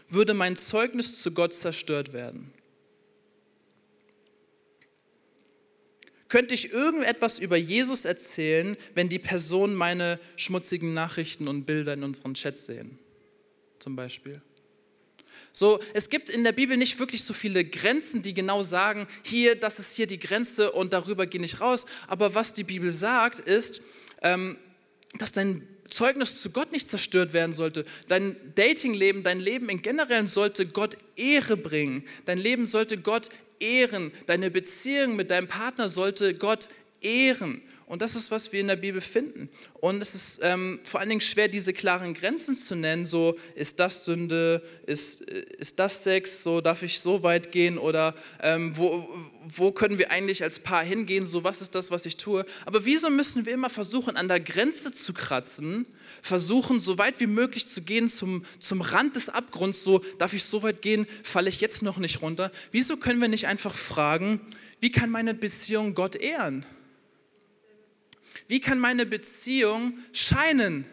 [0.09, 2.53] würde mein Zeugnis zu Gott zerstört werden.
[6.29, 12.03] Könnte ich irgendetwas über Jesus erzählen, wenn die Personen meine schmutzigen Nachrichten und Bilder in
[12.03, 12.99] unseren Chats sehen?
[13.79, 14.43] Zum Beispiel.
[15.53, 19.55] So, es gibt in der Bibel nicht wirklich so viele Grenzen, die genau sagen, hier,
[19.57, 21.87] das ist hier die Grenze und darüber gehe ich raus.
[22.07, 23.81] Aber was die Bibel sagt, ist,
[24.23, 24.57] ähm,
[25.19, 27.85] dass dein Zeugnis zu Gott nicht zerstört werden sollte.
[28.09, 32.05] Dein Datingleben, dein Leben in generell sollte Gott Ehre bringen.
[32.27, 34.13] Dein Leben sollte Gott ehren.
[34.27, 36.69] Deine Beziehung mit deinem Partner sollte Gott
[37.01, 37.63] ehren.
[37.89, 39.49] Und das ist, was wir in der Bibel finden.
[39.81, 43.07] Und es ist ähm, vor allen Dingen schwer, diese klaren Grenzen zu nennen.
[43.07, 44.63] So, ist das Sünde?
[44.87, 46.43] Ist, ist das Sex?
[46.43, 47.79] So, darf ich so weit gehen?
[47.79, 49.09] Oder ähm, wo,
[49.43, 51.25] wo können wir eigentlich als Paar hingehen?
[51.25, 52.45] So, was ist das, was ich tue?
[52.67, 55.87] Aber wieso müssen wir immer versuchen, an der Grenze zu kratzen?
[56.21, 59.83] Versuchen, so weit wie möglich zu gehen zum, zum Rand des Abgrunds.
[59.83, 61.07] So, darf ich so weit gehen?
[61.23, 62.53] Falle ich jetzt noch nicht runter?
[62.71, 64.43] Wieso können wir nicht einfach fragen,
[64.79, 66.67] wie kann meine Beziehung Gott ehren?
[68.49, 70.87] Wie kann meine Beziehung scheinen?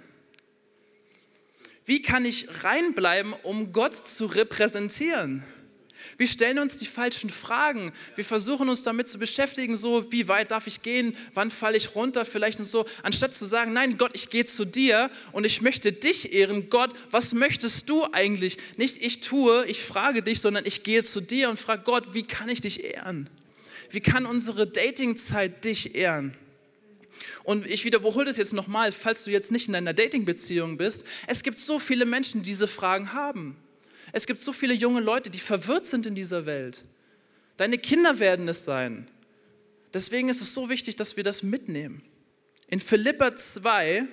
[1.86, 5.44] Wie kann ich reinbleiben, um Gott zu repräsentieren?
[6.18, 7.92] Wir stellen uns die falschen Fragen.
[8.16, 11.96] Wir versuchen uns damit zu beschäftigen, so wie weit darf ich gehen, wann falle ich
[11.96, 15.62] runter, vielleicht und so, anstatt zu sagen, nein, Gott, ich gehe zu dir und ich
[15.62, 16.70] möchte dich ehren.
[16.70, 18.58] Gott, was möchtest du eigentlich?
[18.78, 22.24] Nicht ich tue, ich frage dich, sondern ich gehe zu dir und frage Gott, wie
[22.24, 23.30] kann ich dich ehren?
[23.90, 26.36] Wie kann unsere Datingzeit dich ehren?
[27.44, 31.06] Und ich wiederhole das jetzt nochmal, falls du jetzt nicht in einer Dating-Beziehung bist.
[31.28, 33.58] Es gibt so viele Menschen, die diese Fragen haben.
[34.12, 36.86] Es gibt so viele junge Leute, die verwirrt sind in dieser Welt.
[37.58, 39.10] Deine Kinder werden es sein.
[39.94, 42.02] Deswegen ist es so wichtig, dass wir das mitnehmen.
[42.68, 44.06] In Philippa 2,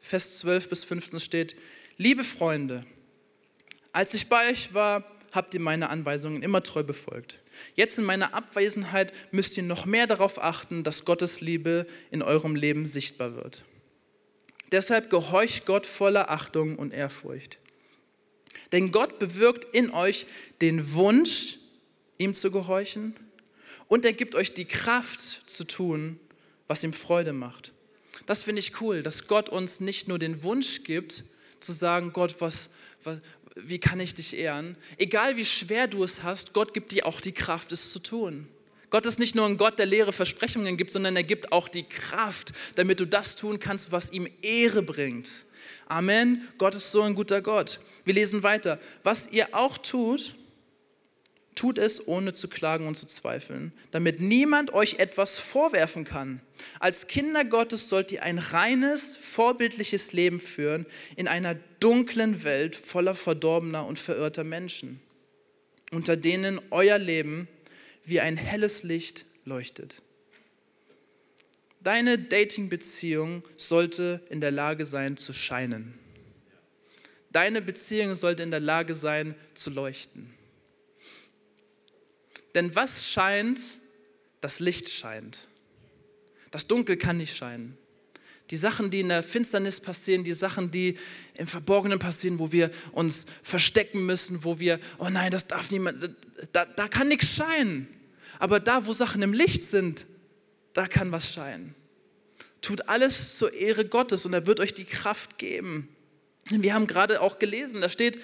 [0.00, 1.56] Vers 12 bis 15 steht,
[1.96, 2.80] liebe Freunde,
[3.92, 7.40] als ich bei euch war, habt ihr meine Anweisungen immer treu befolgt.
[7.74, 12.54] Jetzt in meiner Abwesenheit müsst ihr noch mehr darauf achten, dass Gottes Liebe in eurem
[12.54, 13.64] Leben sichtbar wird.
[14.72, 17.58] Deshalb gehorcht Gott voller Achtung und Ehrfurcht.
[18.72, 20.26] Denn Gott bewirkt in euch
[20.60, 21.58] den Wunsch,
[22.18, 23.14] ihm zu gehorchen
[23.88, 26.18] und er gibt euch die Kraft zu tun,
[26.66, 27.72] was ihm Freude macht.
[28.26, 31.24] Das finde ich cool, dass Gott uns nicht nur den Wunsch gibt,
[31.60, 32.70] zu sagen, Gott, was,
[33.02, 33.18] was,
[33.54, 34.76] wie kann ich dich ehren?
[34.98, 38.48] Egal wie schwer du es hast, Gott gibt dir auch die Kraft, es zu tun.
[38.90, 41.82] Gott ist nicht nur ein Gott, der leere Versprechungen gibt, sondern er gibt auch die
[41.82, 45.30] Kraft, damit du das tun kannst, was ihm Ehre bringt.
[45.86, 46.48] Amen.
[46.58, 47.80] Gott ist so ein guter Gott.
[48.04, 48.78] Wir lesen weiter.
[49.02, 50.34] Was ihr auch tut,
[51.54, 56.40] tut es ohne zu klagen und zu zweifeln, damit niemand euch etwas vorwerfen kann.
[56.80, 60.86] Als Kinder Gottes sollt ihr ein reines, vorbildliches Leben führen
[61.16, 65.00] in einer dunklen Welt voller verdorbener und verirrter Menschen,
[65.92, 67.48] unter denen euer Leben
[68.04, 70.02] wie ein helles Licht leuchtet.
[71.80, 75.94] Deine Dating-Beziehung sollte in der Lage sein zu scheinen.
[77.30, 80.33] Deine Beziehung sollte in der Lage sein zu leuchten.
[82.54, 83.60] Denn was scheint?
[84.40, 85.48] Das Licht scheint.
[86.50, 87.76] Das Dunkel kann nicht scheinen.
[88.50, 90.98] Die Sachen, die in der Finsternis passieren, die Sachen, die
[91.38, 96.10] im Verborgenen passieren, wo wir uns verstecken müssen, wo wir, oh nein, das darf niemand,
[96.52, 97.88] da, da kann nichts scheinen.
[98.38, 100.04] Aber da, wo Sachen im Licht sind,
[100.74, 101.74] da kann was scheinen.
[102.60, 105.88] Tut alles zur Ehre Gottes und er wird euch die Kraft geben.
[106.50, 108.18] Wir haben gerade auch gelesen, da steht,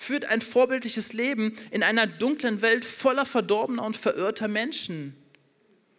[0.00, 5.14] führt ein vorbildliches Leben in einer dunklen Welt voller verdorbener und verirrter Menschen.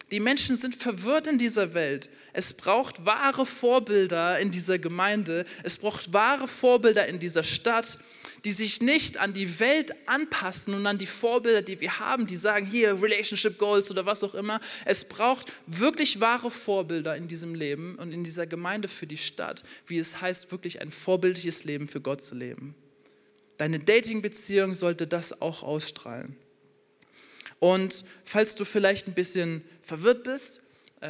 [0.09, 2.09] Die Menschen sind verwirrt in dieser Welt.
[2.33, 5.45] Es braucht wahre Vorbilder in dieser Gemeinde.
[5.61, 7.99] Es braucht wahre Vorbilder in dieser Stadt,
[8.43, 12.37] die sich nicht an die Welt anpassen und an die Vorbilder, die wir haben, die
[12.37, 14.59] sagen, hier Relationship Goals oder was auch immer.
[14.83, 19.61] Es braucht wirklich wahre Vorbilder in diesem Leben und in dieser Gemeinde für die Stadt,
[19.85, 22.73] wie es heißt, wirklich ein vorbildliches Leben für Gott zu leben.
[23.61, 26.35] Deine Dating-Beziehung sollte das auch ausstrahlen.
[27.59, 30.63] Und falls du vielleicht ein bisschen verwirrt bist,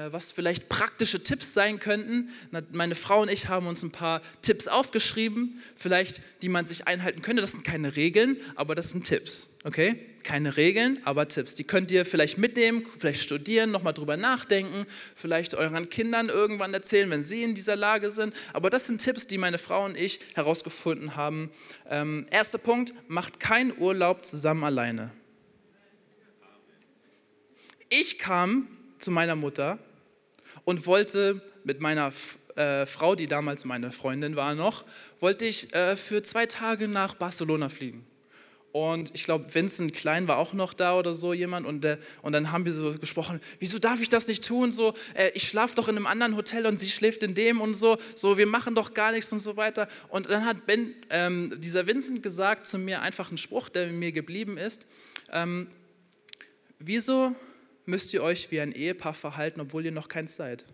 [0.09, 2.29] was vielleicht praktische Tipps sein könnten.
[2.71, 7.21] Meine Frau und ich haben uns ein paar Tipps aufgeschrieben, vielleicht die man sich einhalten
[7.21, 7.41] könnte.
[7.41, 9.47] Das sind keine Regeln, aber das sind Tipps.
[9.63, 9.99] Okay?
[10.23, 11.55] Keine Regeln, aber Tipps.
[11.55, 17.09] Die könnt ihr vielleicht mitnehmen, vielleicht studieren, nochmal drüber nachdenken, vielleicht euren Kindern irgendwann erzählen,
[17.09, 18.33] wenn sie in dieser Lage sind.
[18.53, 21.51] Aber das sind Tipps, die meine Frau und ich herausgefunden haben.
[21.89, 25.11] Ähm, erster Punkt: Macht keinen Urlaub zusammen alleine.
[27.89, 28.67] Ich kam
[29.01, 29.79] zu meiner Mutter
[30.65, 32.11] und wollte mit meiner
[32.55, 34.83] äh, Frau, die damals meine Freundin war noch,
[35.19, 38.05] wollte ich äh, für zwei Tage nach Barcelona fliegen.
[38.71, 41.65] Und ich glaube, Vincent Klein war auch noch da oder so jemand.
[41.67, 44.71] Und, äh, und dann haben wir so gesprochen, wieso darf ich das nicht tun?
[44.71, 47.73] So, äh, ich schlafe doch in einem anderen Hotel und sie schläft in dem und
[47.73, 47.97] so.
[48.15, 49.89] So, wir machen doch gar nichts und so weiter.
[50.07, 54.13] Und dann hat ben, ähm, dieser Vincent gesagt zu mir einfach einen Spruch, der mir
[54.13, 54.85] geblieben ist.
[55.33, 55.67] Ähm,
[56.79, 57.35] wieso
[57.85, 60.65] müsst ihr euch wie ein Ehepaar verhalten, obwohl ihr noch keins seid.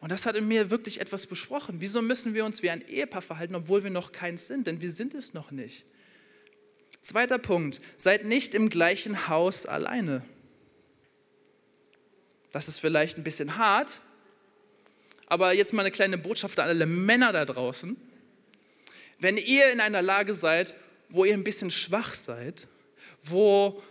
[0.00, 1.76] Und das hat in mir wirklich etwas besprochen.
[1.80, 4.66] Wieso müssen wir uns wie ein Ehepaar verhalten, obwohl wir noch keins sind?
[4.66, 5.86] Denn wir sind es noch nicht.
[7.00, 10.24] Zweiter Punkt, seid nicht im gleichen Haus alleine.
[12.50, 14.00] Das ist vielleicht ein bisschen hart,
[15.26, 17.96] aber jetzt mal eine kleine Botschaft an alle Männer da draußen.
[19.18, 20.74] Wenn ihr in einer Lage seid,
[21.08, 22.68] wo ihr ein bisschen schwach seid,
[23.22, 23.82] wo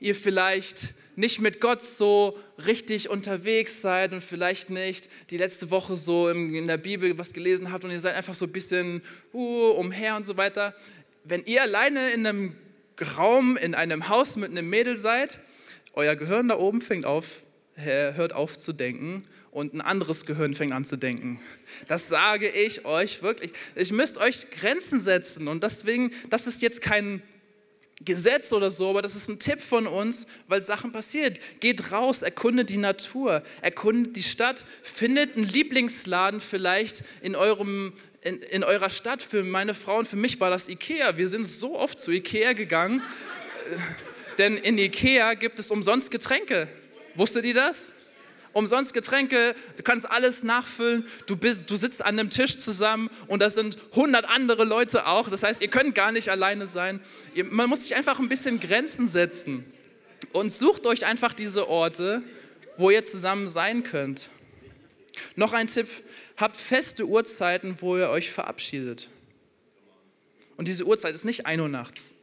[0.00, 5.94] ihr vielleicht nicht mit Gott so richtig unterwegs seid und vielleicht nicht die letzte Woche
[5.96, 9.02] so in der Bibel was gelesen habt und ihr seid einfach so ein bisschen
[9.34, 10.74] uh, umher und so weiter.
[11.24, 12.56] Wenn ihr alleine in einem
[13.16, 15.38] Raum, in einem Haus mit einem Mädel seid,
[15.92, 20.72] euer Gehirn da oben fängt auf, hört auf zu denken und ein anderes Gehirn fängt
[20.72, 21.40] an zu denken.
[21.88, 23.52] Das sage ich euch wirklich.
[23.74, 27.22] Ich müsst euch Grenzen setzen und deswegen, das ist jetzt kein
[28.02, 31.38] Gesetz oder so, aber das ist ein Tipp von uns, weil Sachen passiert.
[31.60, 38.40] Geht raus, erkundet die Natur, erkundet die Stadt, findet einen Lieblingsladen vielleicht in, eurem, in,
[38.40, 39.22] in eurer Stadt.
[39.22, 41.18] Für meine Frau und für mich war das Ikea.
[41.18, 43.00] Wir sind so oft zu Ikea gegangen,
[43.70, 43.76] äh,
[44.38, 46.68] denn in Ikea gibt es umsonst Getränke.
[47.16, 47.92] Wusstet ihr das?
[48.52, 51.06] Umsonst Getränke, du kannst alles nachfüllen.
[51.26, 55.28] Du, bist, du sitzt an einem Tisch zusammen und da sind 100 andere Leute auch.
[55.28, 57.00] Das heißt, ihr könnt gar nicht alleine sein.
[57.50, 59.64] Man muss sich einfach ein bisschen Grenzen setzen
[60.32, 62.22] und sucht euch einfach diese Orte,
[62.76, 64.30] wo ihr zusammen sein könnt.
[65.36, 65.88] Noch ein Tipp,
[66.36, 69.08] habt feste Uhrzeiten, wo ihr euch verabschiedet.
[70.56, 72.14] Und diese Uhrzeit ist nicht 1 Uhr nachts.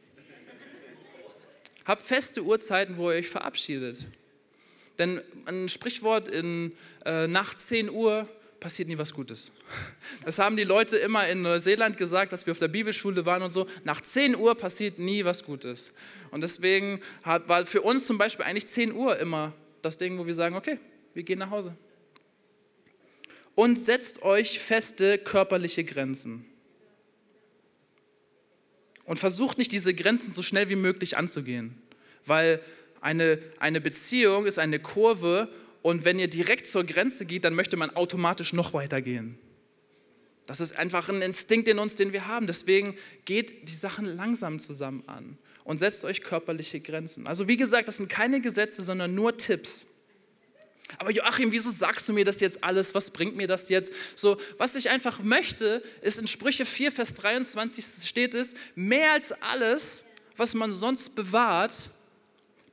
[1.84, 4.06] Habt feste Uhrzeiten, wo ihr euch verabschiedet.
[4.98, 6.72] Denn ein Sprichwort in
[7.04, 8.28] äh, nach 10 Uhr
[8.60, 9.52] passiert nie was Gutes.
[10.24, 13.52] Das haben die Leute immer in Neuseeland gesagt, dass wir auf der Bibelschule waren und
[13.52, 13.66] so.
[13.84, 15.92] Nach 10 Uhr passiert nie was Gutes.
[16.30, 20.26] Und deswegen hat, war für uns zum Beispiel eigentlich 10 Uhr immer das Ding, wo
[20.26, 20.78] wir sagen, okay,
[21.14, 21.76] wir gehen nach Hause.
[23.54, 26.44] Und setzt euch feste körperliche Grenzen.
[29.04, 31.80] Und versucht nicht, diese Grenzen so schnell wie möglich anzugehen.
[32.26, 32.60] Weil
[33.00, 35.48] eine, eine Beziehung ist eine Kurve
[35.82, 39.38] und wenn ihr direkt zur Grenze geht, dann möchte man automatisch noch weiter gehen.
[40.46, 42.46] Das ist einfach ein Instinkt in uns, den wir haben.
[42.46, 47.26] Deswegen geht die Sachen langsam zusammen an und setzt euch körperliche Grenzen.
[47.26, 49.86] Also wie gesagt, das sind keine Gesetze, sondern nur Tipps.
[50.96, 52.94] Aber Joachim, wieso sagst du mir das jetzt alles?
[52.94, 53.92] Was bringt mir das jetzt?
[54.14, 59.32] So, was ich einfach möchte, ist in Sprüche 4, Vers 23 steht es, mehr als
[59.42, 60.06] alles,
[60.36, 61.90] was man sonst bewahrt,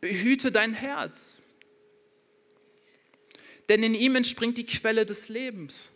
[0.05, 1.41] behüte dein Herz.
[3.69, 5.93] Denn in ihm entspringt die Quelle des Lebens.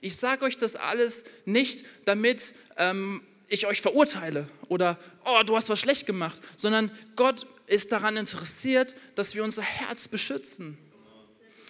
[0.00, 5.68] Ich sage euch das alles nicht, damit ähm, ich euch verurteile oder, oh, du hast
[5.68, 10.78] was schlecht gemacht, sondern Gott ist daran interessiert, dass wir unser Herz beschützen.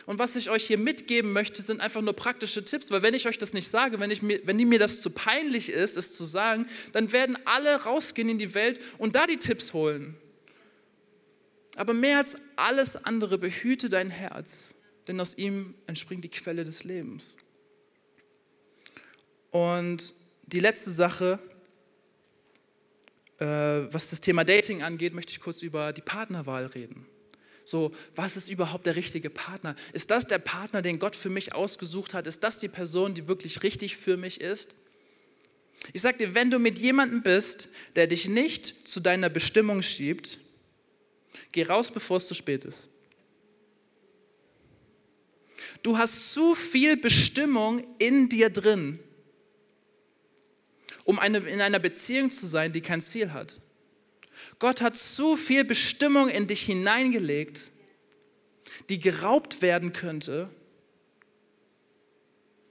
[0.04, 3.26] Und was ich euch hier mitgeben möchte, sind einfach nur praktische Tipps, weil wenn ich
[3.26, 6.24] euch das nicht sage, wenn, ich mir, wenn mir das zu peinlich ist, es zu
[6.24, 10.19] sagen, dann werden alle rausgehen in die Welt und da die Tipps holen.
[11.80, 14.74] Aber mehr als alles andere behüte dein Herz,
[15.08, 17.36] denn aus ihm entspringt die Quelle des Lebens.
[19.50, 20.12] Und
[20.42, 21.38] die letzte Sache,
[23.38, 27.06] äh, was das Thema Dating angeht, möchte ich kurz über die Partnerwahl reden.
[27.64, 29.74] So, was ist überhaupt der richtige Partner?
[29.94, 32.26] Ist das der Partner, den Gott für mich ausgesucht hat?
[32.26, 34.74] Ist das die Person, die wirklich richtig für mich ist?
[35.94, 40.36] Ich sage dir, wenn du mit jemandem bist, der dich nicht zu deiner Bestimmung schiebt,
[41.52, 42.88] Geh raus, bevor es zu spät ist.
[45.82, 48.98] Du hast zu viel Bestimmung in dir drin,
[51.04, 53.60] um eine, in einer Beziehung zu sein, die kein Ziel hat.
[54.58, 57.70] Gott hat zu viel Bestimmung in dich hineingelegt,
[58.88, 60.50] die geraubt werden könnte,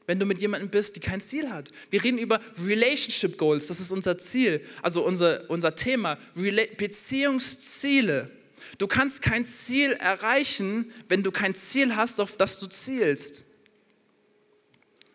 [0.05, 1.69] wenn du mit jemandem bist, die kein Ziel hat.
[1.91, 8.32] Wir reden über Relationship Goals, das ist unser Ziel, also unser, unser Thema, Beziehungsziele.
[8.77, 13.45] Du kannst kein Ziel erreichen, wenn du kein Ziel hast, auf das du zielst.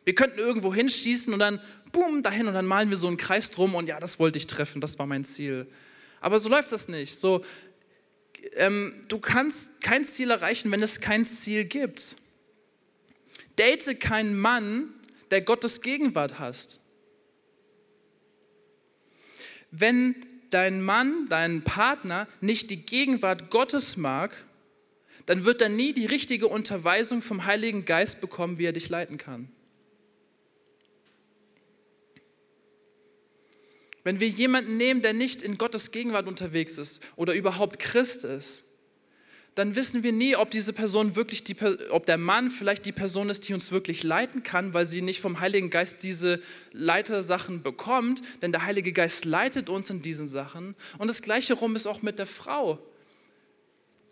[0.04, 1.60] Wir könnten irgendwo hinschießen und dann,
[1.92, 4.46] boom, dahin und dann malen wir so einen Kreis drum und ja, das wollte ich
[4.46, 5.66] treffen, das war mein Ziel.
[6.20, 7.16] Aber so läuft das nicht.
[7.16, 7.44] So,
[8.54, 12.16] ähm, du kannst kein Ziel erreichen, wenn es kein Ziel gibt.
[13.58, 14.92] Date keinen Mann,
[15.30, 16.80] der Gottes Gegenwart hast.
[19.70, 20.14] Wenn
[20.54, 24.44] dein Mann, dein Partner nicht die Gegenwart Gottes mag,
[25.26, 29.18] dann wird er nie die richtige Unterweisung vom Heiligen Geist bekommen, wie er dich leiten
[29.18, 29.50] kann.
[34.04, 38.62] Wenn wir jemanden nehmen, der nicht in Gottes Gegenwart unterwegs ist oder überhaupt Christ ist,
[39.54, 41.56] dann wissen wir nie, ob diese Person wirklich, die,
[41.90, 45.20] ob der Mann vielleicht die Person ist, die uns wirklich leiten kann, weil sie nicht
[45.20, 46.40] vom Heiligen Geist diese
[46.72, 50.74] Leitersachen bekommt, denn der Heilige Geist leitet uns in diesen Sachen.
[50.98, 52.80] Und das Gleiche rum ist auch mit der Frau.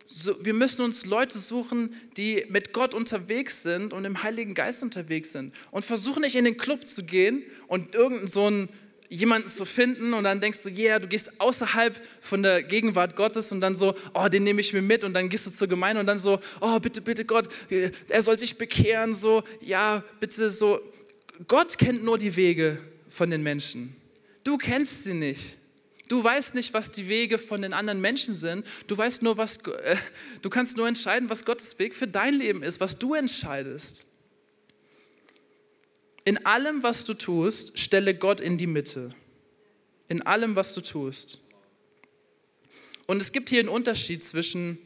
[0.04, 4.82] So, wir müssen uns Leute suchen, die mit Gott unterwegs sind und im Heiligen Geist
[4.82, 5.54] unterwegs sind.
[5.70, 8.68] Und versuchen nicht in den Club zu gehen und irgendeinen so einen
[9.12, 13.52] jemanden zu finden und dann denkst du, yeah, du gehst außerhalb von der Gegenwart Gottes
[13.52, 16.00] und dann so, oh, den nehme ich mir mit und dann gehst du zur Gemeinde
[16.00, 17.48] und dann so, oh, bitte, bitte Gott,
[18.08, 20.80] er soll sich bekehren, so, ja, bitte so.
[21.46, 23.94] Gott kennt nur die Wege von den Menschen.
[24.44, 25.58] Du kennst sie nicht.
[26.08, 28.66] Du weißt nicht, was die Wege von den anderen Menschen sind.
[28.86, 29.96] Du weißt nur, was, äh,
[30.40, 34.04] du kannst nur entscheiden, was Gottes Weg für dein Leben ist, was du entscheidest.
[36.24, 39.14] In allem, was du tust, stelle Gott in die Mitte.
[40.08, 41.38] In allem, was du tust.
[43.06, 44.78] Und es gibt hier einen Unterschied zwischen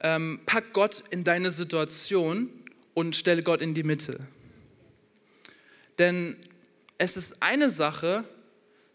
[0.00, 2.50] ähm, pack Gott in deine Situation
[2.94, 4.26] und stelle Gott in die Mitte.
[5.98, 6.36] Denn
[6.98, 8.24] es ist eine Sache,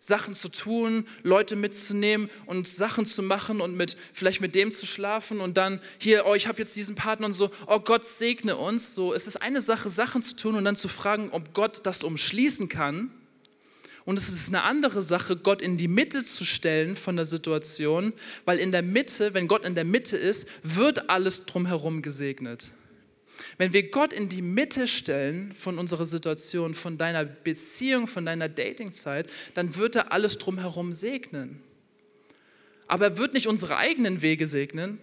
[0.03, 4.87] Sachen zu tun, Leute mitzunehmen und Sachen zu machen und mit vielleicht mit dem zu
[4.87, 8.57] schlafen und dann hier, oh, ich habe jetzt diesen Partner und so, oh Gott segne
[8.57, 8.95] uns.
[8.95, 12.03] So, es ist eine Sache, Sachen zu tun und dann zu fragen, ob Gott das
[12.03, 13.11] umschließen kann.
[14.03, 18.11] Und es ist eine andere Sache, Gott in die Mitte zu stellen von der Situation,
[18.45, 22.71] weil in der Mitte, wenn Gott in der Mitte ist, wird alles drumherum gesegnet.
[23.57, 28.49] Wenn wir Gott in die Mitte stellen von unserer Situation, von deiner Beziehung, von deiner
[28.49, 31.61] Datingzeit, dann wird er alles drumherum segnen.
[32.87, 34.99] Aber er wird nicht unsere eigenen Wege segnen.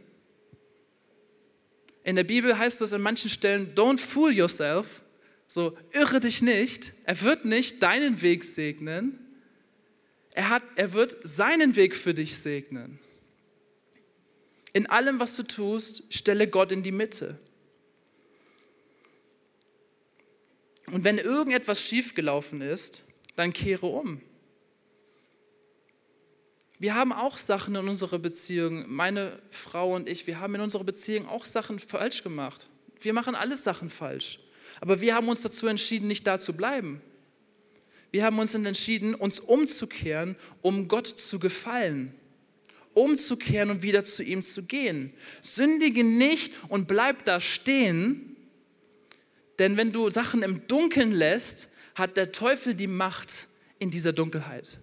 [2.04, 5.02] In der Bibel heißt es an manchen Stellen, don't fool yourself,
[5.46, 6.92] so irre dich nicht.
[7.04, 9.18] Er wird nicht deinen Weg segnen.
[10.34, 12.98] Er, hat, er wird seinen Weg für dich segnen.
[14.72, 17.38] In allem, was du tust, stelle Gott in die Mitte.
[20.90, 23.04] Und wenn irgendetwas schiefgelaufen ist,
[23.36, 24.20] dann kehre um.
[26.80, 30.84] Wir haben auch Sachen in unserer Beziehung, meine Frau und ich, wir haben in unserer
[30.84, 32.68] Beziehung auch Sachen falsch gemacht.
[33.00, 34.38] Wir machen alles Sachen falsch.
[34.80, 37.00] Aber wir haben uns dazu entschieden, nicht da zu bleiben.
[38.10, 42.14] Wir haben uns entschieden, uns umzukehren, um Gott zu gefallen.
[42.94, 45.12] Umzukehren und wieder zu ihm zu gehen.
[45.42, 48.36] Sündige nicht und bleib da stehen,
[49.58, 53.46] denn wenn du Sachen im Dunkeln lässt, hat der Teufel die Macht
[53.78, 54.78] in dieser Dunkelheit.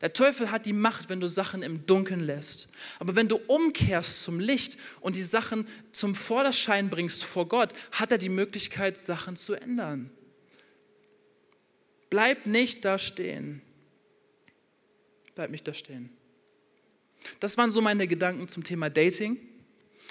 [0.00, 2.68] Der Teufel hat die Macht, wenn du Sachen im Dunkeln lässt.
[2.98, 8.12] Aber wenn du umkehrst zum Licht und die Sachen zum Vorderschein bringst vor Gott, hat
[8.12, 10.10] er die Möglichkeit, Sachen zu ändern.
[12.10, 13.62] Bleib nicht da stehen.
[15.34, 16.10] Bleib nicht da stehen.
[17.40, 19.38] Das waren so meine Gedanken zum Thema Dating.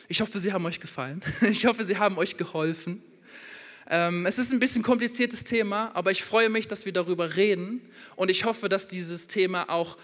[0.07, 1.21] Ich hoffe, sie haben euch gefallen.
[1.41, 3.03] Ich hoffe, sie haben euch geholfen.
[3.89, 7.81] Ähm, es ist ein bisschen kompliziertes Thema, aber ich freue mich, dass wir darüber reden
[8.15, 9.97] und ich hoffe, dass dieses Thema auch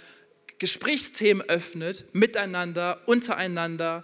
[0.57, 4.03] Gesprächsthemen öffnet, miteinander, untereinander,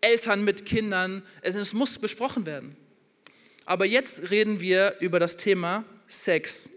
[0.00, 1.22] Eltern mit Kindern.
[1.42, 2.74] Es muss besprochen werden.
[3.66, 6.70] Aber jetzt reden wir über das Thema Sex.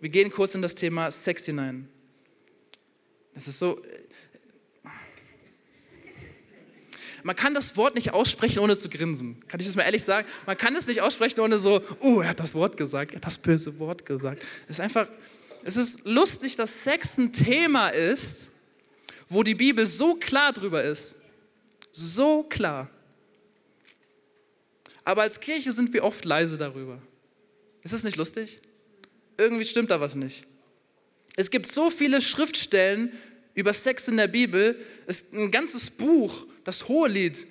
[0.00, 1.88] Wir gehen kurz in das Thema Sex hinein.
[3.34, 3.80] Das ist so,
[7.22, 9.42] man kann das Wort nicht aussprechen, ohne zu grinsen.
[9.48, 10.26] Kann ich das mal ehrlich sagen?
[10.46, 13.26] Man kann es nicht aussprechen, ohne so, oh, er hat das Wort gesagt, er hat
[13.26, 14.42] das böse Wort gesagt.
[14.66, 15.06] Es ist einfach,
[15.64, 18.48] es ist lustig, dass Sex ein Thema ist,
[19.28, 21.16] wo die Bibel so klar drüber ist.
[21.92, 22.90] So klar.
[25.04, 27.00] Aber als Kirche sind wir oft leise darüber.
[27.82, 28.60] Ist das nicht lustig?
[29.36, 30.46] Irgendwie stimmt da was nicht.
[31.36, 33.12] Es gibt so viele Schriftstellen
[33.54, 34.78] über Sex in der Bibel.
[35.06, 37.46] Es ist ein ganzes Buch das Hohelied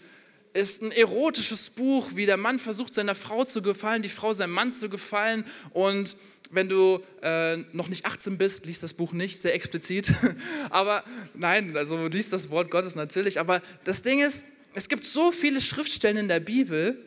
[0.54, 4.52] ist ein erotisches Buch, wie der Mann versucht, seiner Frau zu gefallen, die Frau seinem
[4.52, 5.46] Mann zu gefallen.
[5.72, 6.18] Und
[6.50, 10.12] wenn du äh, noch nicht 18 bist, liest das Buch nicht, sehr explizit.
[10.70, 13.40] aber nein, also liest das Wort Gottes natürlich.
[13.40, 16.98] Aber das Ding ist, es gibt so viele Schriftstellen in der Bibel.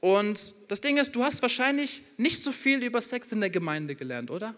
[0.00, 3.96] Und das Ding ist, du hast wahrscheinlich nicht so viel über Sex in der Gemeinde
[3.96, 4.54] gelernt, oder?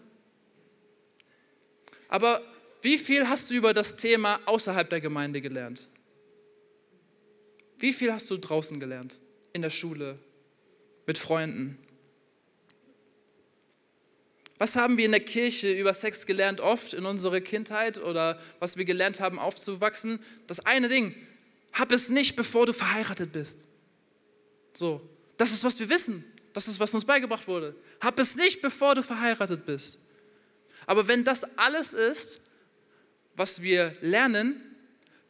[2.07, 2.41] Aber
[2.83, 5.87] wie viel hast du über das Thema außerhalb der Gemeinde gelernt?
[7.81, 9.19] Wie viel hast du draußen gelernt?
[9.53, 10.19] In der Schule,
[11.07, 11.79] mit Freunden?
[14.59, 18.77] Was haben wir in der Kirche über Sex gelernt, oft in unserer Kindheit oder was
[18.77, 20.19] wir gelernt haben, aufzuwachsen?
[20.45, 21.15] Das eine Ding,
[21.73, 23.65] hab es nicht, bevor du verheiratet bist.
[24.73, 25.01] So,
[25.37, 26.23] das ist, was wir wissen.
[26.53, 27.75] Das ist, was uns beigebracht wurde.
[27.99, 29.97] Hab es nicht, bevor du verheiratet bist.
[30.85, 32.41] Aber wenn das alles ist,
[33.35, 34.61] was wir lernen,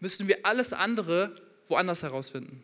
[0.02, 1.34] müssen wir alles andere
[1.72, 2.64] woanders herausfinden.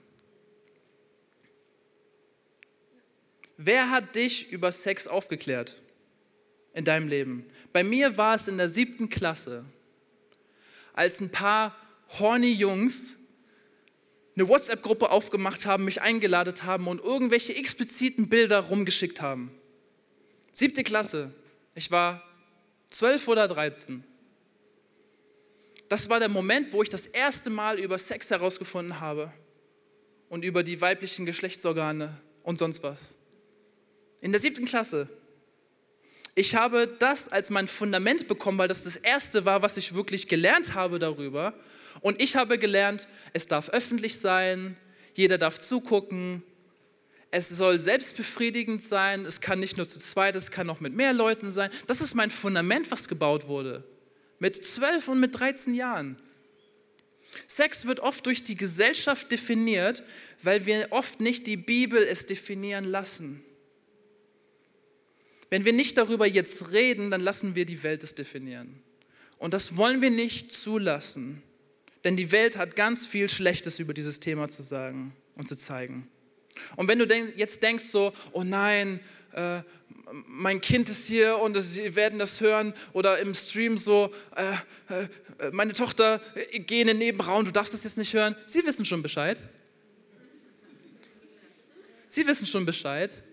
[3.57, 5.81] Wer hat dich über Sex aufgeklärt
[6.73, 7.49] in deinem Leben?
[7.73, 9.65] Bei mir war es in der siebten Klasse,
[10.93, 11.75] als ein paar
[12.19, 13.17] horny Jungs
[14.35, 19.51] eine WhatsApp-Gruppe aufgemacht haben, mich eingeladen haben und irgendwelche expliziten Bilder rumgeschickt haben.
[20.51, 21.33] Siebte Klasse.
[21.73, 22.21] Ich war
[22.89, 24.03] zwölf oder dreizehn
[25.89, 29.31] das war der Moment, wo ich das erste Mal über Sex herausgefunden habe
[30.29, 33.15] und über die weiblichen Geschlechtsorgane und sonst was.
[34.19, 35.07] In der siebten Klasse.
[36.35, 40.27] Ich habe das als mein Fundament bekommen, weil das das erste war, was ich wirklich
[40.27, 41.53] gelernt habe darüber.
[42.01, 44.77] Und ich habe gelernt, es darf öffentlich sein,
[45.15, 46.43] jeder darf zugucken,
[47.31, 51.13] es soll selbstbefriedigend sein, es kann nicht nur zu zweit, es kann auch mit mehr
[51.13, 51.71] Leuten sein.
[51.87, 53.83] Das ist mein Fundament, was gebaut wurde
[54.39, 56.21] mit 12 und mit 13 Jahren.
[57.45, 60.03] Sex wird oft durch die Gesellschaft definiert,
[60.41, 63.43] weil wir oft nicht die Bibel es definieren lassen.
[65.49, 68.81] Wenn wir nicht darüber jetzt reden, dann lassen wir die Welt es definieren.
[69.37, 71.43] Und das wollen wir nicht zulassen,
[72.03, 76.09] denn die Welt hat ganz viel Schlechtes über dieses Thema zu sagen und zu zeigen.
[76.75, 78.99] Und wenn du jetzt denkst so, oh nein,
[79.37, 79.61] äh,
[80.25, 84.53] mein Kind ist hier und sie werden das hören oder im Stream so, äh,
[84.93, 88.35] äh, meine Tochter, äh, geh in den Nebenraum, du darfst das jetzt nicht hören.
[88.45, 89.41] Sie wissen schon Bescheid.
[92.07, 93.23] Sie wissen schon Bescheid.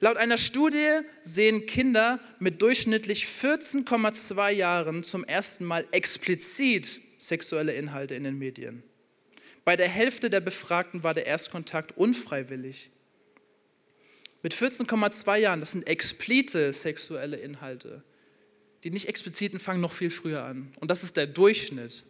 [0.00, 8.14] Laut einer Studie sehen Kinder mit durchschnittlich 14,2 Jahren zum ersten Mal explizit sexuelle Inhalte
[8.14, 8.82] in den Medien.
[9.64, 12.90] Bei der Hälfte der Befragten war der Erstkontakt unfreiwillig.
[14.42, 18.02] Mit 14,2 Jahren, das sind explizite sexuelle Inhalte.
[18.84, 20.72] Die nicht expliziten fangen noch viel früher an.
[20.80, 22.04] Und das ist der Durchschnitt.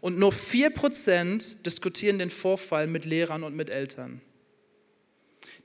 [0.00, 4.20] Und nur 4% diskutieren den Vorfall mit Lehrern und mit Eltern.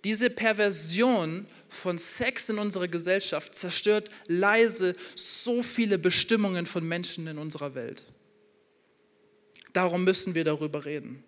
[0.04, 7.38] Diese Perversion von Sex in unserer Gesellschaft zerstört leise so viele Bestimmungen von Menschen in
[7.38, 8.06] unserer Welt.
[9.74, 11.24] Darum müssen wir darüber reden.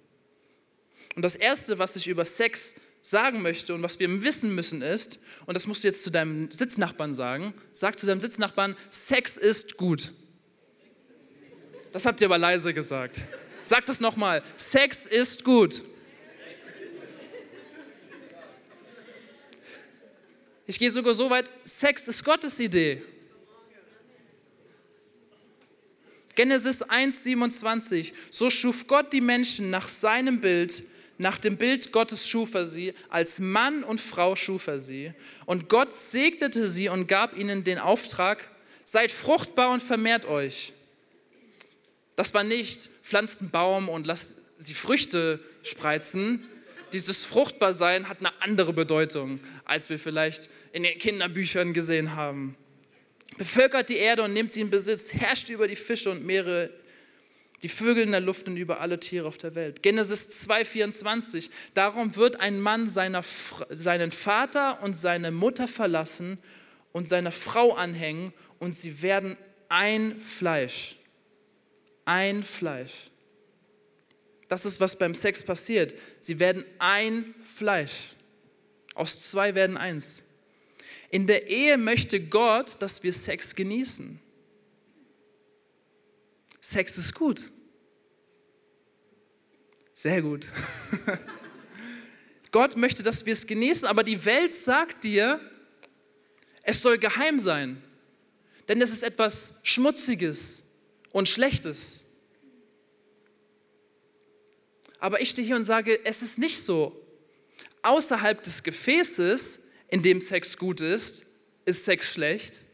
[1.16, 2.76] Und das Erste, was ich über Sex
[3.10, 6.51] sagen möchte und was wir wissen müssen ist, und das musst du jetzt zu deinem
[6.51, 10.12] Sitznachbarn sagen, sag zu deinem Sitznachbarn, Sex ist gut.
[11.91, 13.20] Das habt ihr aber leise gesagt.
[13.64, 15.84] Sag das nochmal, Sex ist gut.
[20.68, 23.01] Ich gehe sogar so weit, Sex ist Gottes Idee.
[26.36, 28.14] Genesis 1,27.
[28.30, 30.84] So schuf Gott die Menschen nach seinem Bild,
[31.20, 35.13] nach dem Bild Gottes schuf er sie, als Mann und Frau schuf er sie.
[35.45, 38.49] Und Gott segnete sie und gab ihnen den Auftrag,
[38.86, 40.74] seid fruchtbar und vermehrt euch.
[42.15, 46.43] Das war nicht, pflanzt einen Baum und lasst sie Früchte spreizen,
[46.93, 52.55] dieses Fruchtbarsein hat eine andere Bedeutung, als wir vielleicht in den Kinderbüchern gesehen haben.
[53.38, 56.72] Bevölkert die Erde und nimmt sie in Besitz, herrscht über die Fische und Meere,
[57.62, 59.84] die Vögel in der Luft und über alle Tiere auf der Welt.
[59.84, 61.49] Genesis 2,24.
[61.74, 63.24] Darum wird ein Mann seiner,
[63.70, 66.38] seinen Vater und seine Mutter verlassen
[66.91, 69.38] und seiner Frau anhängen und sie werden
[69.68, 70.95] ein Fleisch.
[72.05, 73.12] Ein Fleisch.
[74.47, 75.93] Das ist, was beim Sex passiert.
[76.20, 78.16] Sie werden ein Fleisch.
[78.95, 80.24] Aus zwei werden eins.
[81.12, 84.20] In der Ehe möchte Gott, dass wir Sex genießen.
[86.62, 87.51] Sex ist gut.
[89.93, 90.47] Sehr gut.
[92.51, 95.39] Gott möchte, dass wir es genießen, aber die Welt sagt dir,
[96.64, 97.82] es soll geheim sein.
[98.68, 100.64] Denn es ist etwas Schmutziges
[101.12, 102.05] und Schlechtes.
[104.99, 106.95] Aber ich stehe hier und sage, es ist nicht so.
[107.82, 111.24] Außerhalb des Gefäßes, in dem Sex gut ist,
[111.66, 112.66] ist Sex schlecht.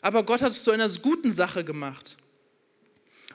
[0.00, 2.16] Aber Gott hat es zu einer guten Sache gemacht.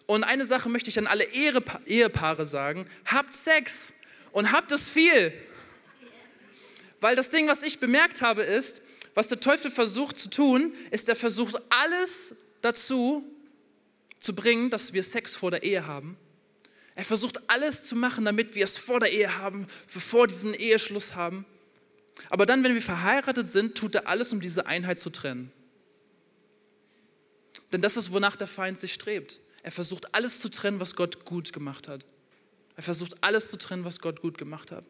[0.09, 3.93] Und eine Sache möchte ich an alle Ehepaare sagen, habt Sex
[4.31, 5.31] und habt es viel.
[6.99, 8.81] Weil das Ding, was ich bemerkt habe, ist,
[9.13, 13.23] was der Teufel versucht zu tun, ist, er versucht alles dazu
[14.17, 16.17] zu bringen, dass wir Sex vor der Ehe haben
[16.95, 21.13] er versucht alles zu machen, damit wir es vor der Ehe haben, bevor diesen Eheschluss
[21.13, 21.45] haben.
[22.29, 25.49] Aber dann, wenn wir verheiratet sind, tut er alles, um diese Einheit zu trennen.
[27.71, 29.39] Denn das ist, wonach der Feind sich strebt.
[29.63, 32.05] Er versucht alles zu trennen, was Gott gut gemacht hat.
[32.75, 34.85] Er versucht alles zu trennen, was Gott gut gemacht hat.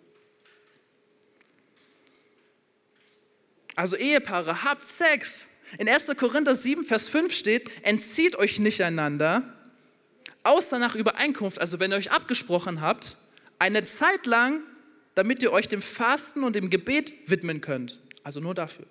[3.75, 5.45] Also Ehepaare, habt Sex.
[5.77, 6.07] In 1.
[6.17, 9.55] Korinther 7, Vers 5 steht, entzieht euch nicht einander,
[10.43, 13.17] außer nach Übereinkunft, also wenn ihr euch abgesprochen habt,
[13.59, 14.61] eine Zeit lang,
[15.15, 17.99] damit ihr euch dem Fasten und dem Gebet widmen könnt.
[18.23, 18.85] Also nur dafür.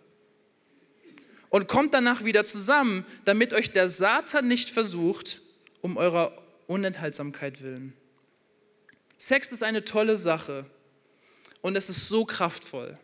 [1.50, 5.40] Und kommt danach wieder zusammen, damit euch der Satan nicht versucht,
[5.80, 7.92] um eurer Unenthaltsamkeit willen.
[9.16, 10.66] Sex ist eine tolle Sache
[11.60, 12.98] und es ist so kraftvoll.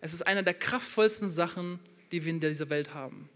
[0.00, 1.80] Es ist eine der kraftvollsten Sachen,
[2.12, 3.28] die wir in dieser Welt haben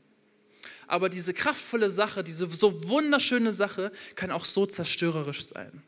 [0.90, 5.84] aber diese kraftvolle Sache, diese so wunderschöne Sache kann auch so zerstörerisch sein.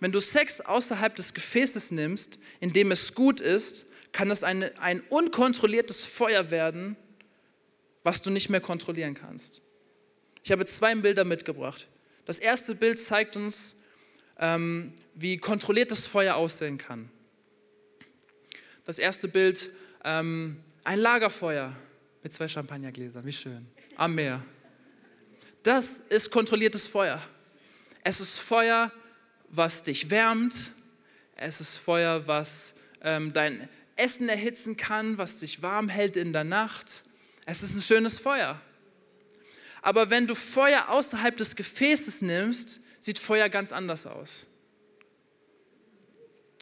[0.00, 4.76] Wenn du Sex außerhalb des Gefäßes nimmst, in dem es gut ist, kann es eine,
[4.80, 6.96] ein unkontrolliertes Feuer werden,
[8.02, 9.62] was du nicht mehr kontrollieren kannst.
[10.42, 11.86] Ich habe zwei Bilder mitgebracht.
[12.24, 13.76] Das erste Bild zeigt uns,
[14.38, 17.10] ähm, wie kontrolliertes Feuer aussehen kann.
[18.86, 19.70] Das erste Bild,
[20.04, 21.76] ähm, ein Lagerfeuer
[22.22, 23.24] mit zwei Champagnergläsern.
[23.24, 23.66] Wie schön.
[23.96, 24.42] Am Meer.
[25.62, 27.20] Das ist kontrolliertes Feuer.
[28.02, 28.90] Es ist Feuer,
[29.50, 30.72] was dich wärmt.
[31.36, 36.44] Es ist Feuer, was ähm, dein Essen erhitzen kann, was dich warm hält in der
[36.44, 37.02] Nacht.
[37.44, 38.60] Es ist ein schönes Feuer.
[39.82, 44.46] Aber wenn du Feuer außerhalb des Gefäßes nimmst, sieht Feuer ganz anders aus.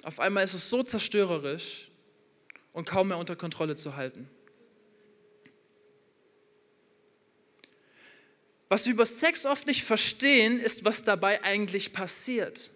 [0.05, 1.91] Auf einmal ist es so zerstörerisch
[2.73, 4.31] und kaum mehr unter Kontrolle zu halten.
[8.69, 12.71] Was wir über Sex oft nicht verstehen, ist, was dabei eigentlich passiert.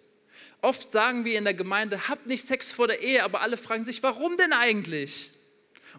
[0.61, 3.83] Oft sagen wir in der Gemeinde, habt nicht Sex vor der Ehe, aber alle fragen
[3.83, 5.31] sich, warum denn eigentlich?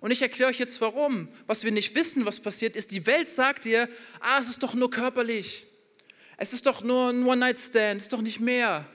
[0.01, 1.28] Und ich erkläre euch jetzt warum.
[1.47, 3.88] Was wir nicht wissen, was passiert ist, die Welt sagt dir,
[4.20, 5.66] ah, es ist doch nur körperlich.
[6.36, 8.86] Es ist doch nur ein One-Night-Stand, es ist doch nicht mehr.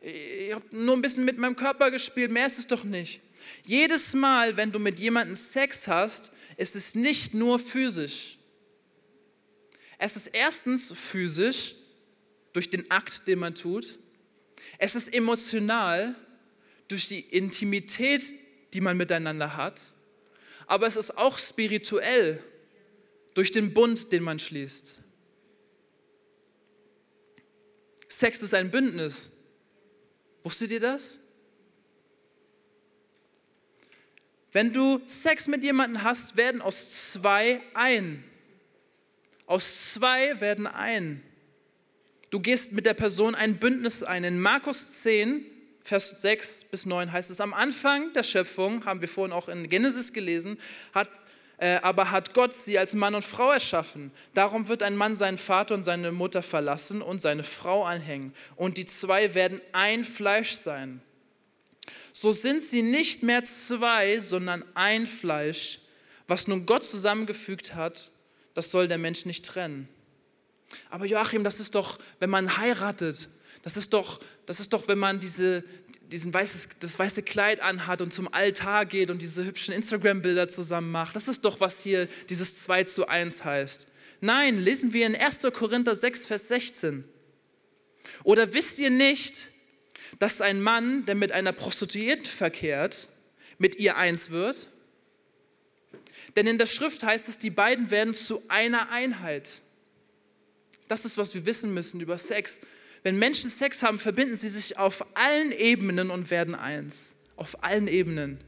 [0.00, 3.20] Ich habe nur ein bisschen mit meinem Körper gespielt, mehr ist es doch nicht.
[3.64, 8.38] Jedes Mal, wenn du mit jemandem Sex hast, ist es nicht nur physisch.
[9.98, 11.74] Es ist erstens physisch,
[12.52, 13.98] durch den Akt, den man tut.
[14.78, 16.14] Es ist emotional,
[16.88, 18.22] durch die Intimität,
[18.72, 19.92] die man miteinander hat.
[20.70, 22.40] Aber es ist auch spirituell,
[23.34, 25.00] durch den Bund, den man schließt.
[28.06, 29.32] Sex ist ein Bündnis.
[30.44, 31.18] Wusstet ihr das?
[34.52, 38.22] Wenn du Sex mit jemandem hast, werden aus zwei ein.
[39.46, 41.20] Aus zwei werden ein.
[42.30, 44.22] Du gehst mit der Person ein Bündnis ein.
[44.22, 45.44] In Markus 10,
[45.82, 49.68] Vers 6 bis 9 heißt es, am Anfang der Schöpfung, haben wir vorhin auch in
[49.68, 50.58] Genesis gelesen,
[50.94, 51.08] hat,
[51.58, 54.12] äh, aber hat Gott sie als Mann und Frau erschaffen.
[54.34, 58.34] Darum wird ein Mann seinen Vater und seine Mutter verlassen und seine Frau anhängen.
[58.56, 61.02] Und die zwei werden ein Fleisch sein.
[62.12, 65.80] So sind sie nicht mehr zwei, sondern ein Fleisch.
[66.28, 68.10] Was nun Gott zusammengefügt hat,
[68.54, 69.88] das soll der Mensch nicht trennen.
[70.88, 73.28] Aber Joachim, das ist doch, wenn man heiratet,
[73.62, 75.64] das ist doch, das ist doch wenn man diese,
[76.10, 80.90] diesen weißes, das weiße Kleid anhat und zum Altar geht und diese hübschen Instagram-Bilder zusammen
[80.90, 81.16] macht.
[81.16, 83.86] Das ist doch, was hier dieses 2 zu 1 heißt.
[84.20, 85.42] Nein, lesen wir in 1.
[85.52, 87.04] Korinther 6, Vers 16.
[88.24, 89.48] Oder wisst ihr nicht,
[90.18, 93.08] dass ein Mann, der mit einer Prostituierten verkehrt,
[93.58, 94.70] mit ihr eins wird?
[96.36, 99.62] Denn in der Schrift heißt es, die beiden werden zu einer Einheit.
[100.88, 102.60] Das ist, was wir wissen müssen über Sex.
[103.02, 107.16] Wenn Menschen Sex haben, verbinden sie sich auf allen Ebenen und werden eins.
[107.36, 108.38] Auf allen Ebenen.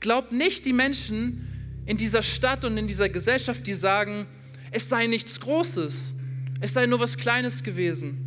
[0.00, 4.26] Glaubt nicht die Menschen in dieser Stadt und in dieser Gesellschaft, die sagen,
[4.72, 6.14] es sei nichts Großes,
[6.60, 8.25] es sei nur was Kleines gewesen.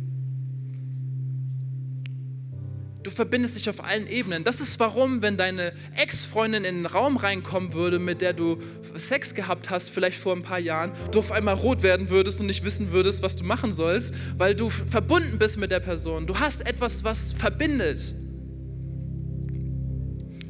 [3.02, 4.44] Du verbindest dich auf allen Ebenen.
[4.44, 8.58] Das ist warum, wenn deine Ex-Freundin in den Raum reinkommen würde, mit der du
[8.94, 12.46] Sex gehabt hast, vielleicht vor ein paar Jahren, du auf einmal rot werden würdest und
[12.46, 16.26] nicht wissen würdest, was du machen sollst, weil du verbunden bist mit der Person.
[16.26, 18.14] Du hast etwas, was verbindet.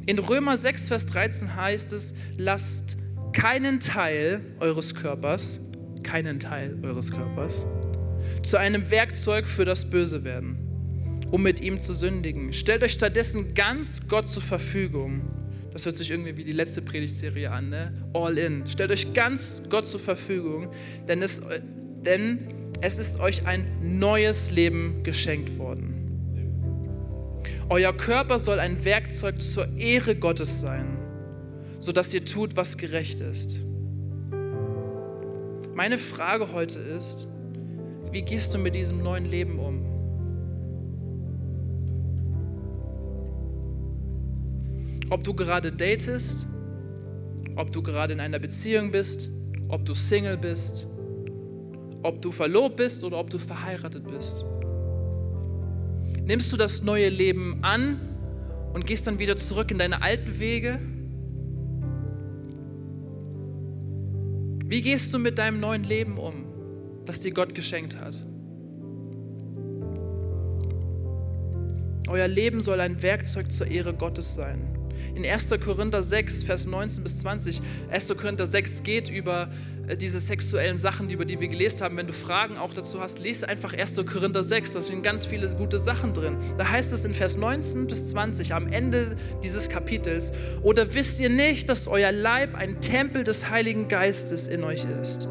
[0.05, 2.97] In Römer 6, Vers 13 heißt es, lasst
[3.31, 5.59] keinen Teil eures Körpers,
[6.03, 7.65] keinen Teil eures Körpers,
[8.43, 10.70] zu einem Werkzeug für das Böse werden
[11.31, 12.53] um mit ihm zu sündigen.
[12.53, 15.21] Stellt euch stattdessen ganz Gott zur Verfügung.
[15.71, 17.93] Das hört sich irgendwie wie die letzte Predigtserie an, ne?
[18.13, 18.67] All in.
[18.67, 20.69] Stellt euch ganz Gott zur Verfügung,
[21.07, 21.39] denn es,
[22.05, 22.39] denn
[22.81, 23.65] es ist euch ein
[23.99, 25.97] neues Leben geschenkt worden.
[27.69, 30.97] Euer Körper soll ein Werkzeug zur Ehre Gottes sein,
[31.79, 33.59] sodass ihr tut, was gerecht ist.
[35.73, 37.29] Meine Frage heute ist,
[38.11, 39.90] wie gehst du mit diesem neuen Leben um?
[45.11, 46.45] Ob du gerade datest,
[47.57, 49.29] ob du gerade in einer Beziehung bist,
[49.67, 50.87] ob du Single bist,
[52.01, 54.45] ob du verlobt bist oder ob du verheiratet bist.
[56.23, 57.99] Nimmst du das neue Leben an
[58.73, 60.79] und gehst dann wieder zurück in deine alten Wege?
[64.65, 66.45] Wie gehst du mit deinem neuen Leben um,
[67.05, 68.15] das dir Gott geschenkt hat?
[72.07, 74.80] Euer Leben soll ein Werkzeug zur Ehre Gottes sein
[75.15, 75.49] in 1.
[75.63, 77.61] Korinther 6, Vers 19 bis 20.
[77.89, 78.07] 1.
[78.17, 79.49] Korinther 6 geht über
[79.87, 81.97] äh, diese sexuellen Sachen, über die wir gelesen haben.
[81.97, 83.95] Wenn du Fragen auch dazu hast, lese einfach 1.
[84.05, 84.73] Korinther 6.
[84.73, 86.37] Da sind ganz viele gute Sachen drin.
[86.57, 90.31] Da heißt es in Vers 19 bis 20 am Ende dieses Kapitels,
[90.63, 95.27] oder wisst ihr nicht, dass euer Leib ein Tempel des Heiligen Geistes in euch ist,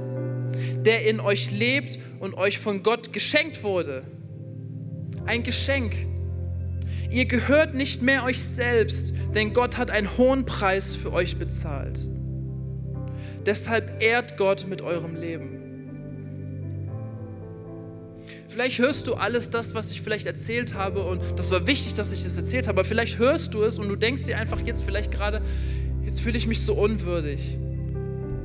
[0.85, 4.03] der in euch lebt und euch von Gott geschenkt wurde?
[5.27, 6.10] Ein Geschenk.
[7.11, 12.09] Ihr gehört nicht mehr euch selbst, denn Gott hat einen hohen Preis für euch bezahlt.
[13.45, 15.57] Deshalb ehrt Gott mit eurem Leben.
[18.49, 22.13] Vielleicht hörst du alles das, was ich vielleicht erzählt habe und das war wichtig, dass
[22.13, 24.83] ich es erzählt habe, aber vielleicht hörst du es und du denkst dir einfach jetzt
[24.83, 25.41] vielleicht gerade,
[26.05, 27.59] jetzt fühle ich mich so unwürdig.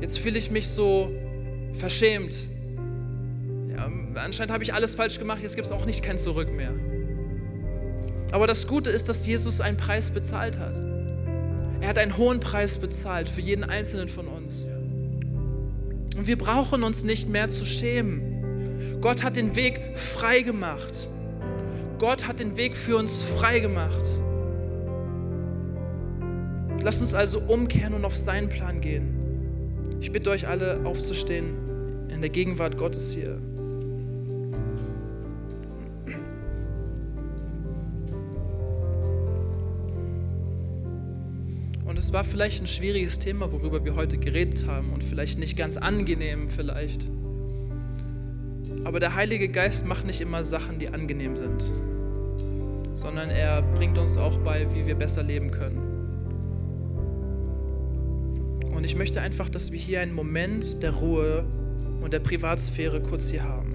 [0.01, 1.11] Jetzt fühle ich mich so
[1.73, 2.35] verschämt.
[3.75, 6.73] Ja, anscheinend habe ich alles falsch gemacht, jetzt gibt es auch nicht kein Zurück mehr.
[8.35, 10.77] Aber das Gute ist, dass Jesus einen Preis bezahlt hat.
[11.79, 14.69] Er hat einen hohen Preis bezahlt für jeden einzelnen von uns.
[16.17, 18.99] Und wir brauchen uns nicht mehr zu schämen.
[18.99, 21.07] Gott hat den Weg frei gemacht.
[21.97, 24.05] Gott hat den Weg für uns frei gemacht.
[26.83, 29.97] Lasst uns also umkehren und auf seinen Plan gehen.
[30.01, 33.39] Ich bitte euch alle aufzustehen in der Gegenwart Gottes hier.
[41.95, 45.55] Und es war vielleicht ein schwieriges Thema, worüber wir heute geredet haben und vielleicht nicht
[45.55, 47.09] ganz angenehm vielleicht.
[48.83, 51.71] Aber der Heilige Geist macht nicht immer Sachen, die angenehm sind,
[52.95, 55.77] sondern er bringt uns auch bei, wie wir besser leben können.
[58.75, 61.45] Und ich möchte einfach, dass wir hier einen Moment der Ruhe
[62.01, 63.73] und der Privatsphäre kurz hier haben.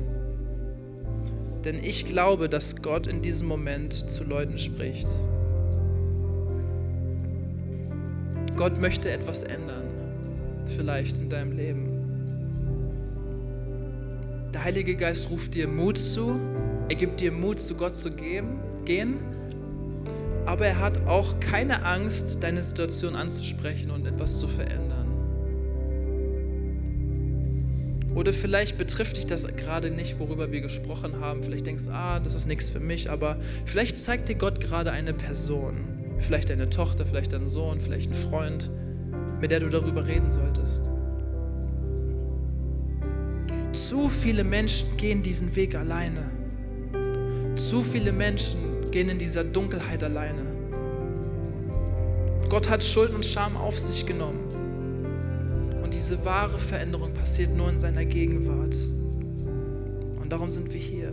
[1.64, 5.08] Denn ich glaube, dass Gott in diesem Moment zu Leuten spricht.
[8.56, 9.84] Gott möchte etwas ändern,
[10.66, 11.88] vielleicht in deinem Leben.
[14.52, 16.38] Der Heilige Geist ruft dir Mut zu,
[16.88, 19.18] er gibt dir Mut, zu Gott zu gehen,
[20.46, 24.90] aber er hat auch keine Angst, deine Situation anzusprechen und etwas zu verändern.
[28.14, 31.42] Oder vielleicht betrifft dich das gerade nicht, worüber wir gesprochen haben.
[31.42, 34.90] Vielleicht denkst du, ah, das ist nichts für mich, aber vielleicht zeigt dir Gott gerade
[34.90, 38.70] eine Person, vielleicht deine Tochter, vielleicht dein Sohn, vielleicht ein Freund,
[39.40, 40.90] mit der du darüber reden solltest.
[43.72, 46.30] Zu viele Menschen gehen diesen Weg alleine.
[47.54, 50.42] Zu viele Menschen gehen in dieser Dunkelheit alleine.
[52.48, 54.50] Gott hat Schuld und Scham auf sich genommen
[56.00, 58.74] diese wahre Veränderung passiert nur in seiner Gegenwart.
[60.20, 61.09] Und darum sind wir hier.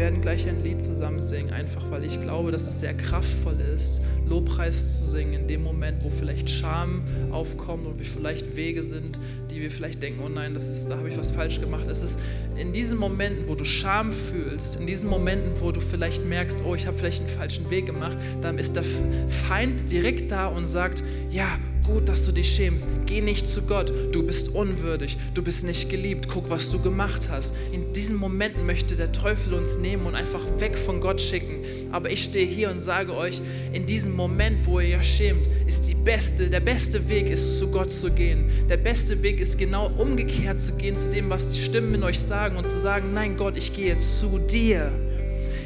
[0.00, 4.00] Werden gleich ein Lied zusammen singen, einfach weil ich glaube, dass es sehr kraftvoll ist,
[4.26, 9.20] Lobpreis zu singen in dem Moment, wo vielleicht Scham aufkommt und wir vielleicht Wege sind,
[9.50, 11.86] die wir vielleicht denken, oh nein, das ist, da habe ich was falsch gemacht.
[11.86, 12.18] Es ist
[12.56, 16.74] in diesen Momenten, wo du Scham fühlst, in diesen Momenten, wo du vielleicht merkst, oh,
[16.74, 18.84] ich habe vielleicht einen falschen Weg gemacht, dann ist der
[19.28, 22.86] Feind direkt da und sagt, ja, gut, dass du dich schämst.
[23.06, 23.92] Geh nicht zu Gott.
[24.12, 25.16] Du bist unwürdig.
[25.34, 26.28] Du bist nicht geliebt.
[26.28, 27.54] Guck, was du gemacht hast.
[27.72, 31.64] In diesen Momenten möchte der Teufel uns nehmen und einfach weg von Gott schicken.
[31.90, 33.40] Aber ich stehe hier und sage euch,
[33.72, 37.68] in diesem Moment, wo ihr euch schämt, ist die beste, der beste Weg ist zu
[37.68, 38.50] Gott zu gehen.
[38.68, 42.18] Der beste Weg ist genau umgekehrt zu gehen zu dem, was die Stimmen in euch
[42.18, 44.90] sagen und zu sagen, nein Gott, ich gehe zu dir.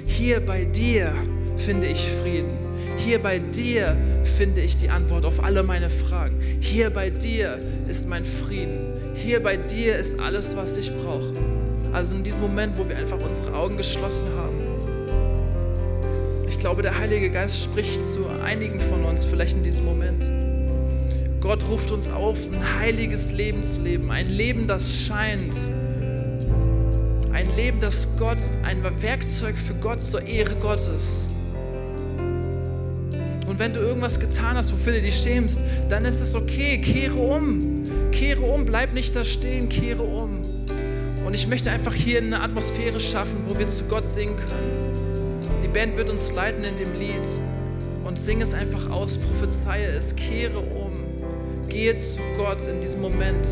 [0.06, 1.14] Hier bei dir
[1.56, 2.63] finde ich Frieden.
[2.96, 6.40] Hier bei dir finde ich die Antwort auf alle meine Fragen.
[6.60, 9.14] Hier bei dir ist mein Frieden.
[9.14, 11.32] Hier bei dir ist alles, was ich brauche.
[11.92, 14.56] Also in diesem Moment, wo wir einfach unsere Augen geschlossen haben.
[16.48, 20.24] Ich glaube, der Heilige Geist spricht zu einigen von uns, vielleicht in diesem Moment.
[21.40, 25.54] Gott ruft uns auf, ein heiliges Leben zu leben, ein Leben, das scheint.
[27.32, 31.28] Ein Leben, das Gott, ein Werkzeug für Gott zur Ehre Gottes.
[33.54, 37.14] Und wenn du irgendwas getan hast, wofür du dich schämst, dann ist es okay, kehre
[37.14, 37.84] um.
[38.10, 40.42] Kehre um, bleib nicht da stehen, kehre um.
[41.24, 45.40] Und ich möchte einfach hier eine Atmosphäre schaffen, wo wir zu Gott singen können.
[45.62, 47.28] Die Band wird uns leiten in dem Lied
[48.04, 51.04] und sing es einfach aus, prophezeie es, kehre um,
[51.68, 53.46] gehe zu Gott in diesem Moment.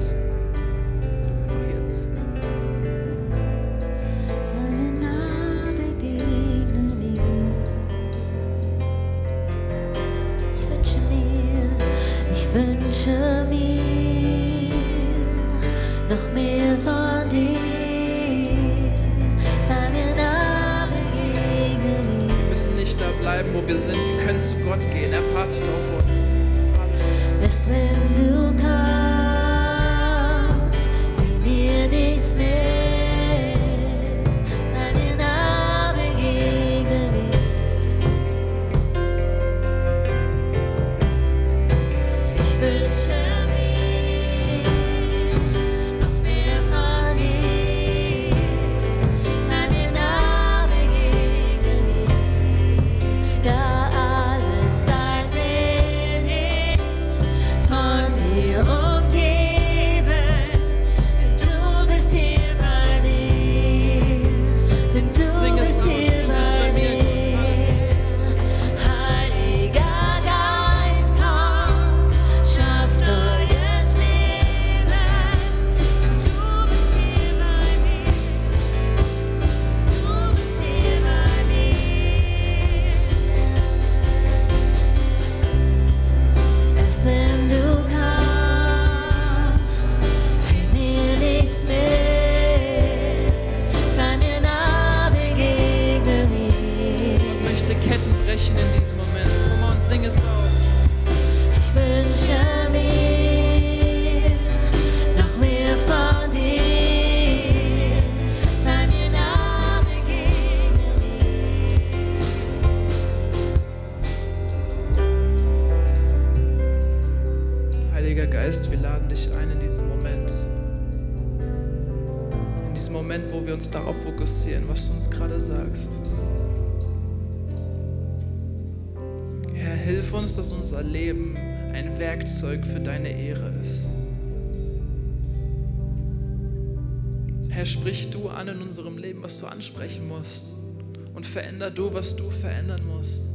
[141.62, 143.32] Veränder du, was du verändern musst.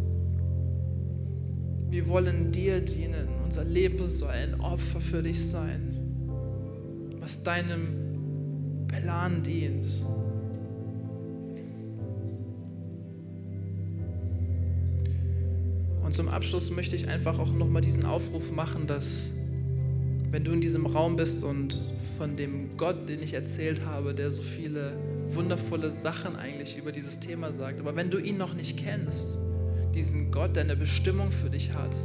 [1.89, 3.29] Wir wollen dir dienen.
[3.45, 5.97] Unser Leben soll ein Opfer für dich sein,
[7.21, 9.87] was deinem Plan dient.
[16.03, 19.31] Und zum Abschluss möchte ich einfach auch nochmal diesen Aufruf machen, dass
[20.31, 21.77] wenn du in diesem Raum bist und
[22.17, 24.97] von dem Gott, den ich erzählt habe, der so viele
[25.35, 29.37] wundervolle Sachen eigentlich über dieses Thema sagt, aber wenn du ihn noch nicht kennst,
[29.93, 31.95] diesen Gott, der eine Bestimmung für dich hat,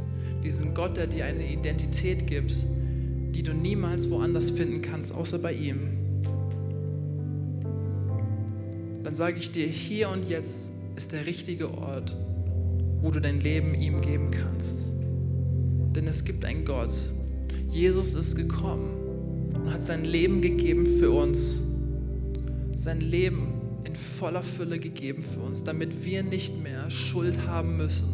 [0.43, 2.53] diesen Gott, der dir eine Identität gibt,
[3.35, 5.97] die du niemals woanders finden kannst, außer bei ihm,
[9.03, 12.17] dann sage ich dir, hier und jetzt ist der richtige Ort,
[13.01, 14.93] wo du dein Leben ihm geben kannst.
[15.95, 16.93] Denn es gibt einen Gott.
[17.69, 18.91] Jesus ist gekommen
[19.55, 21.61] und hat sein Leben gegeben für uns.
[22.75, 28.07] Sein Leben in voller Fülle gegeben für uns, damit wir nicht mehr Schuld haben müssen.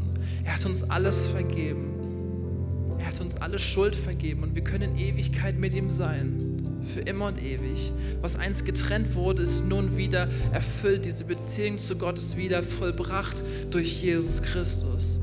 [0.44, 2.98] Er hat uns alles vergeben.
[3.00, 6.82] Er hat uns alle Schuld vergeben und wir können in Ewigkeit mit ihm sein.
[6.84, 7.92] Für immer und ewig.
[8.22, 11.06] Was einst getrennt wurde, ist nun wieder erfüllt.
[11.06, 13.42] Diese Beziehung zu Gott ist wieder vollbracht
[13.72, 15.20] durch Jesus Christus.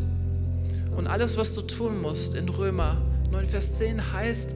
[0.96, 4.54] Und alles, was du tun musst in Römer 9, Vers 10 heißt,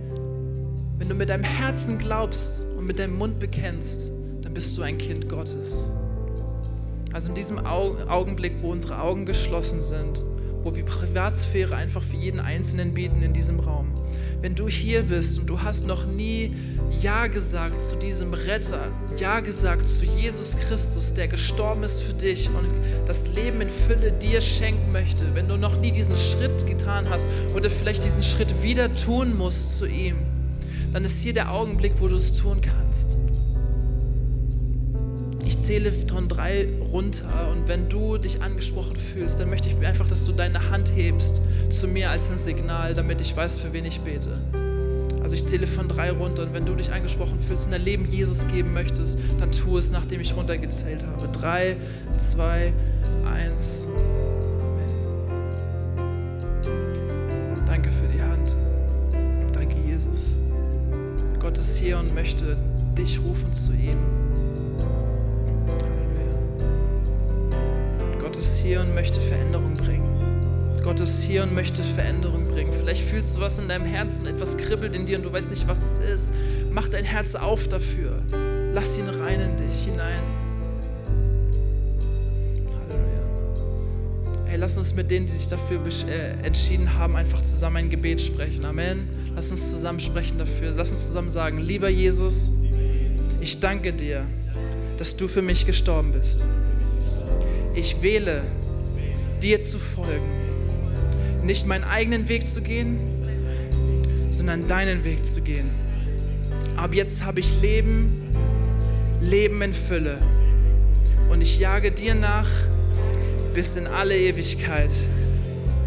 [0.98, 4.10] wenn du mit deinem Herzen glaubst und mit deinem Mund bekennst,
[4.50, 5.92] dann bist du ein Kind Gottes.
[7.12, 10.24] Also in diesem Au- Augenblick, wo unsere Augen geschlossen sind,
[10.64, 13.86] wo wir Privatsphäre einfach für jeden Einzelnen bieten in diesem Raum.
[14.42, 16.52] Wenn du hier bist und du hast noch nie
[17.00, 22.48] Ja gesagt zu diesem Retter, Ja gesagt zu Jesus Christus, der gestorben ist für dich
[22.48, 22.66] und
[23.06, 27.28] das Leben in Fülle dir schenken möchte, wenn du noch nie diesen Schritt getan hast
[27.54, 30.16] oder vielleicht diesen Schritt wieder tun musst zu ihm,
[30.92, 33.16] dann ist hier der Augenblick, wo du es tun kannst.
[35.70, 40.24] Zähle von drei runter und wenn du dich angesprochen fühlst, dann möchte ich einfach, dass
[40.24, 44.00] du deine Hand hebst zu mir als ein Signal, damit ich weiß, für wen ich
[44.00, 44.36] bete.
[45.22, 48.04] Also ich zähle von drei runter und wenn du dich angesprochen fühlst und dein Leben
[48.04, 51.28] Jesus geben möchtest, dann tu es, nachdem ich runtergezählt habe.
[51.28, 51.76] Drei,
[52.16, 52.72] zwei,
[53.32, 53.86] eins.
[54.66, 54.88] Amen.
[57.68, 58.56] Danke für die Hand.
[59.52, 60.30] Danke, Jesus.
[61.38, 62.56] Gott ist hier und möchte
[62.98, 64.29] dich rufen zu ihm.
[68.70, 70.78] Hier und möchte Veränderung bringen.
[70.84, 72.72] Gott ist hier und möchte Veränderung bringen.
[72.72, 75.66] Vielleicht fühlst du was in deinem Herzen, etwas kribbelt in dir und du weißt nicht,
[75.66, 76.32] was es ist.
[76.70, 78.22] Mach dein Herz auf dafür.
[78.72, 80.20] Lass ihn rein in dich hinein.
[82.76, 84.46] Halleluja.
[84.46, 88.22] Hey, lass uns mit denen, die sich dafür äh, entschieden haben, einfach zusammen ein Gebet
[88.22, 88.64] sprechen.
[88.64, 89.08] Amen.
[89.34, 90.74] Lass uns zusammen sprechen dafür.
[90.76, 92.52] Lass uns zusammen sagen, lieber Jesus,
[93.40, 94.26] ich danke dir,
[94.96, 96.44] dass du für mich gestorben bist.
[97.74, 98.42] Ich wähle,
[99.40, 100.28] dir zu folgen.
[101.42, 102.98] Nicht meinen eigenen Weg zu gehen,
[104.30, 105.70] sondern deinen Weg zu gehen.
[106.76, 108.34] Ab jetzt habe ich Leben,
[109.20, 110.18] Leben in Fülle.
[111.30, 112.48] Und ich jage dir nach
[113.54, 114.92] bis in alle Ewigkeit.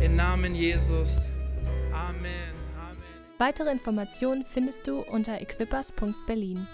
[0.01, 1.21] Im Namen Jesus.
[1.91, 2.53] Amen.
[2.77, 2.97] Amen.
[3.37, 6.67] Weitere Informationen findest du unter equippers.berlin.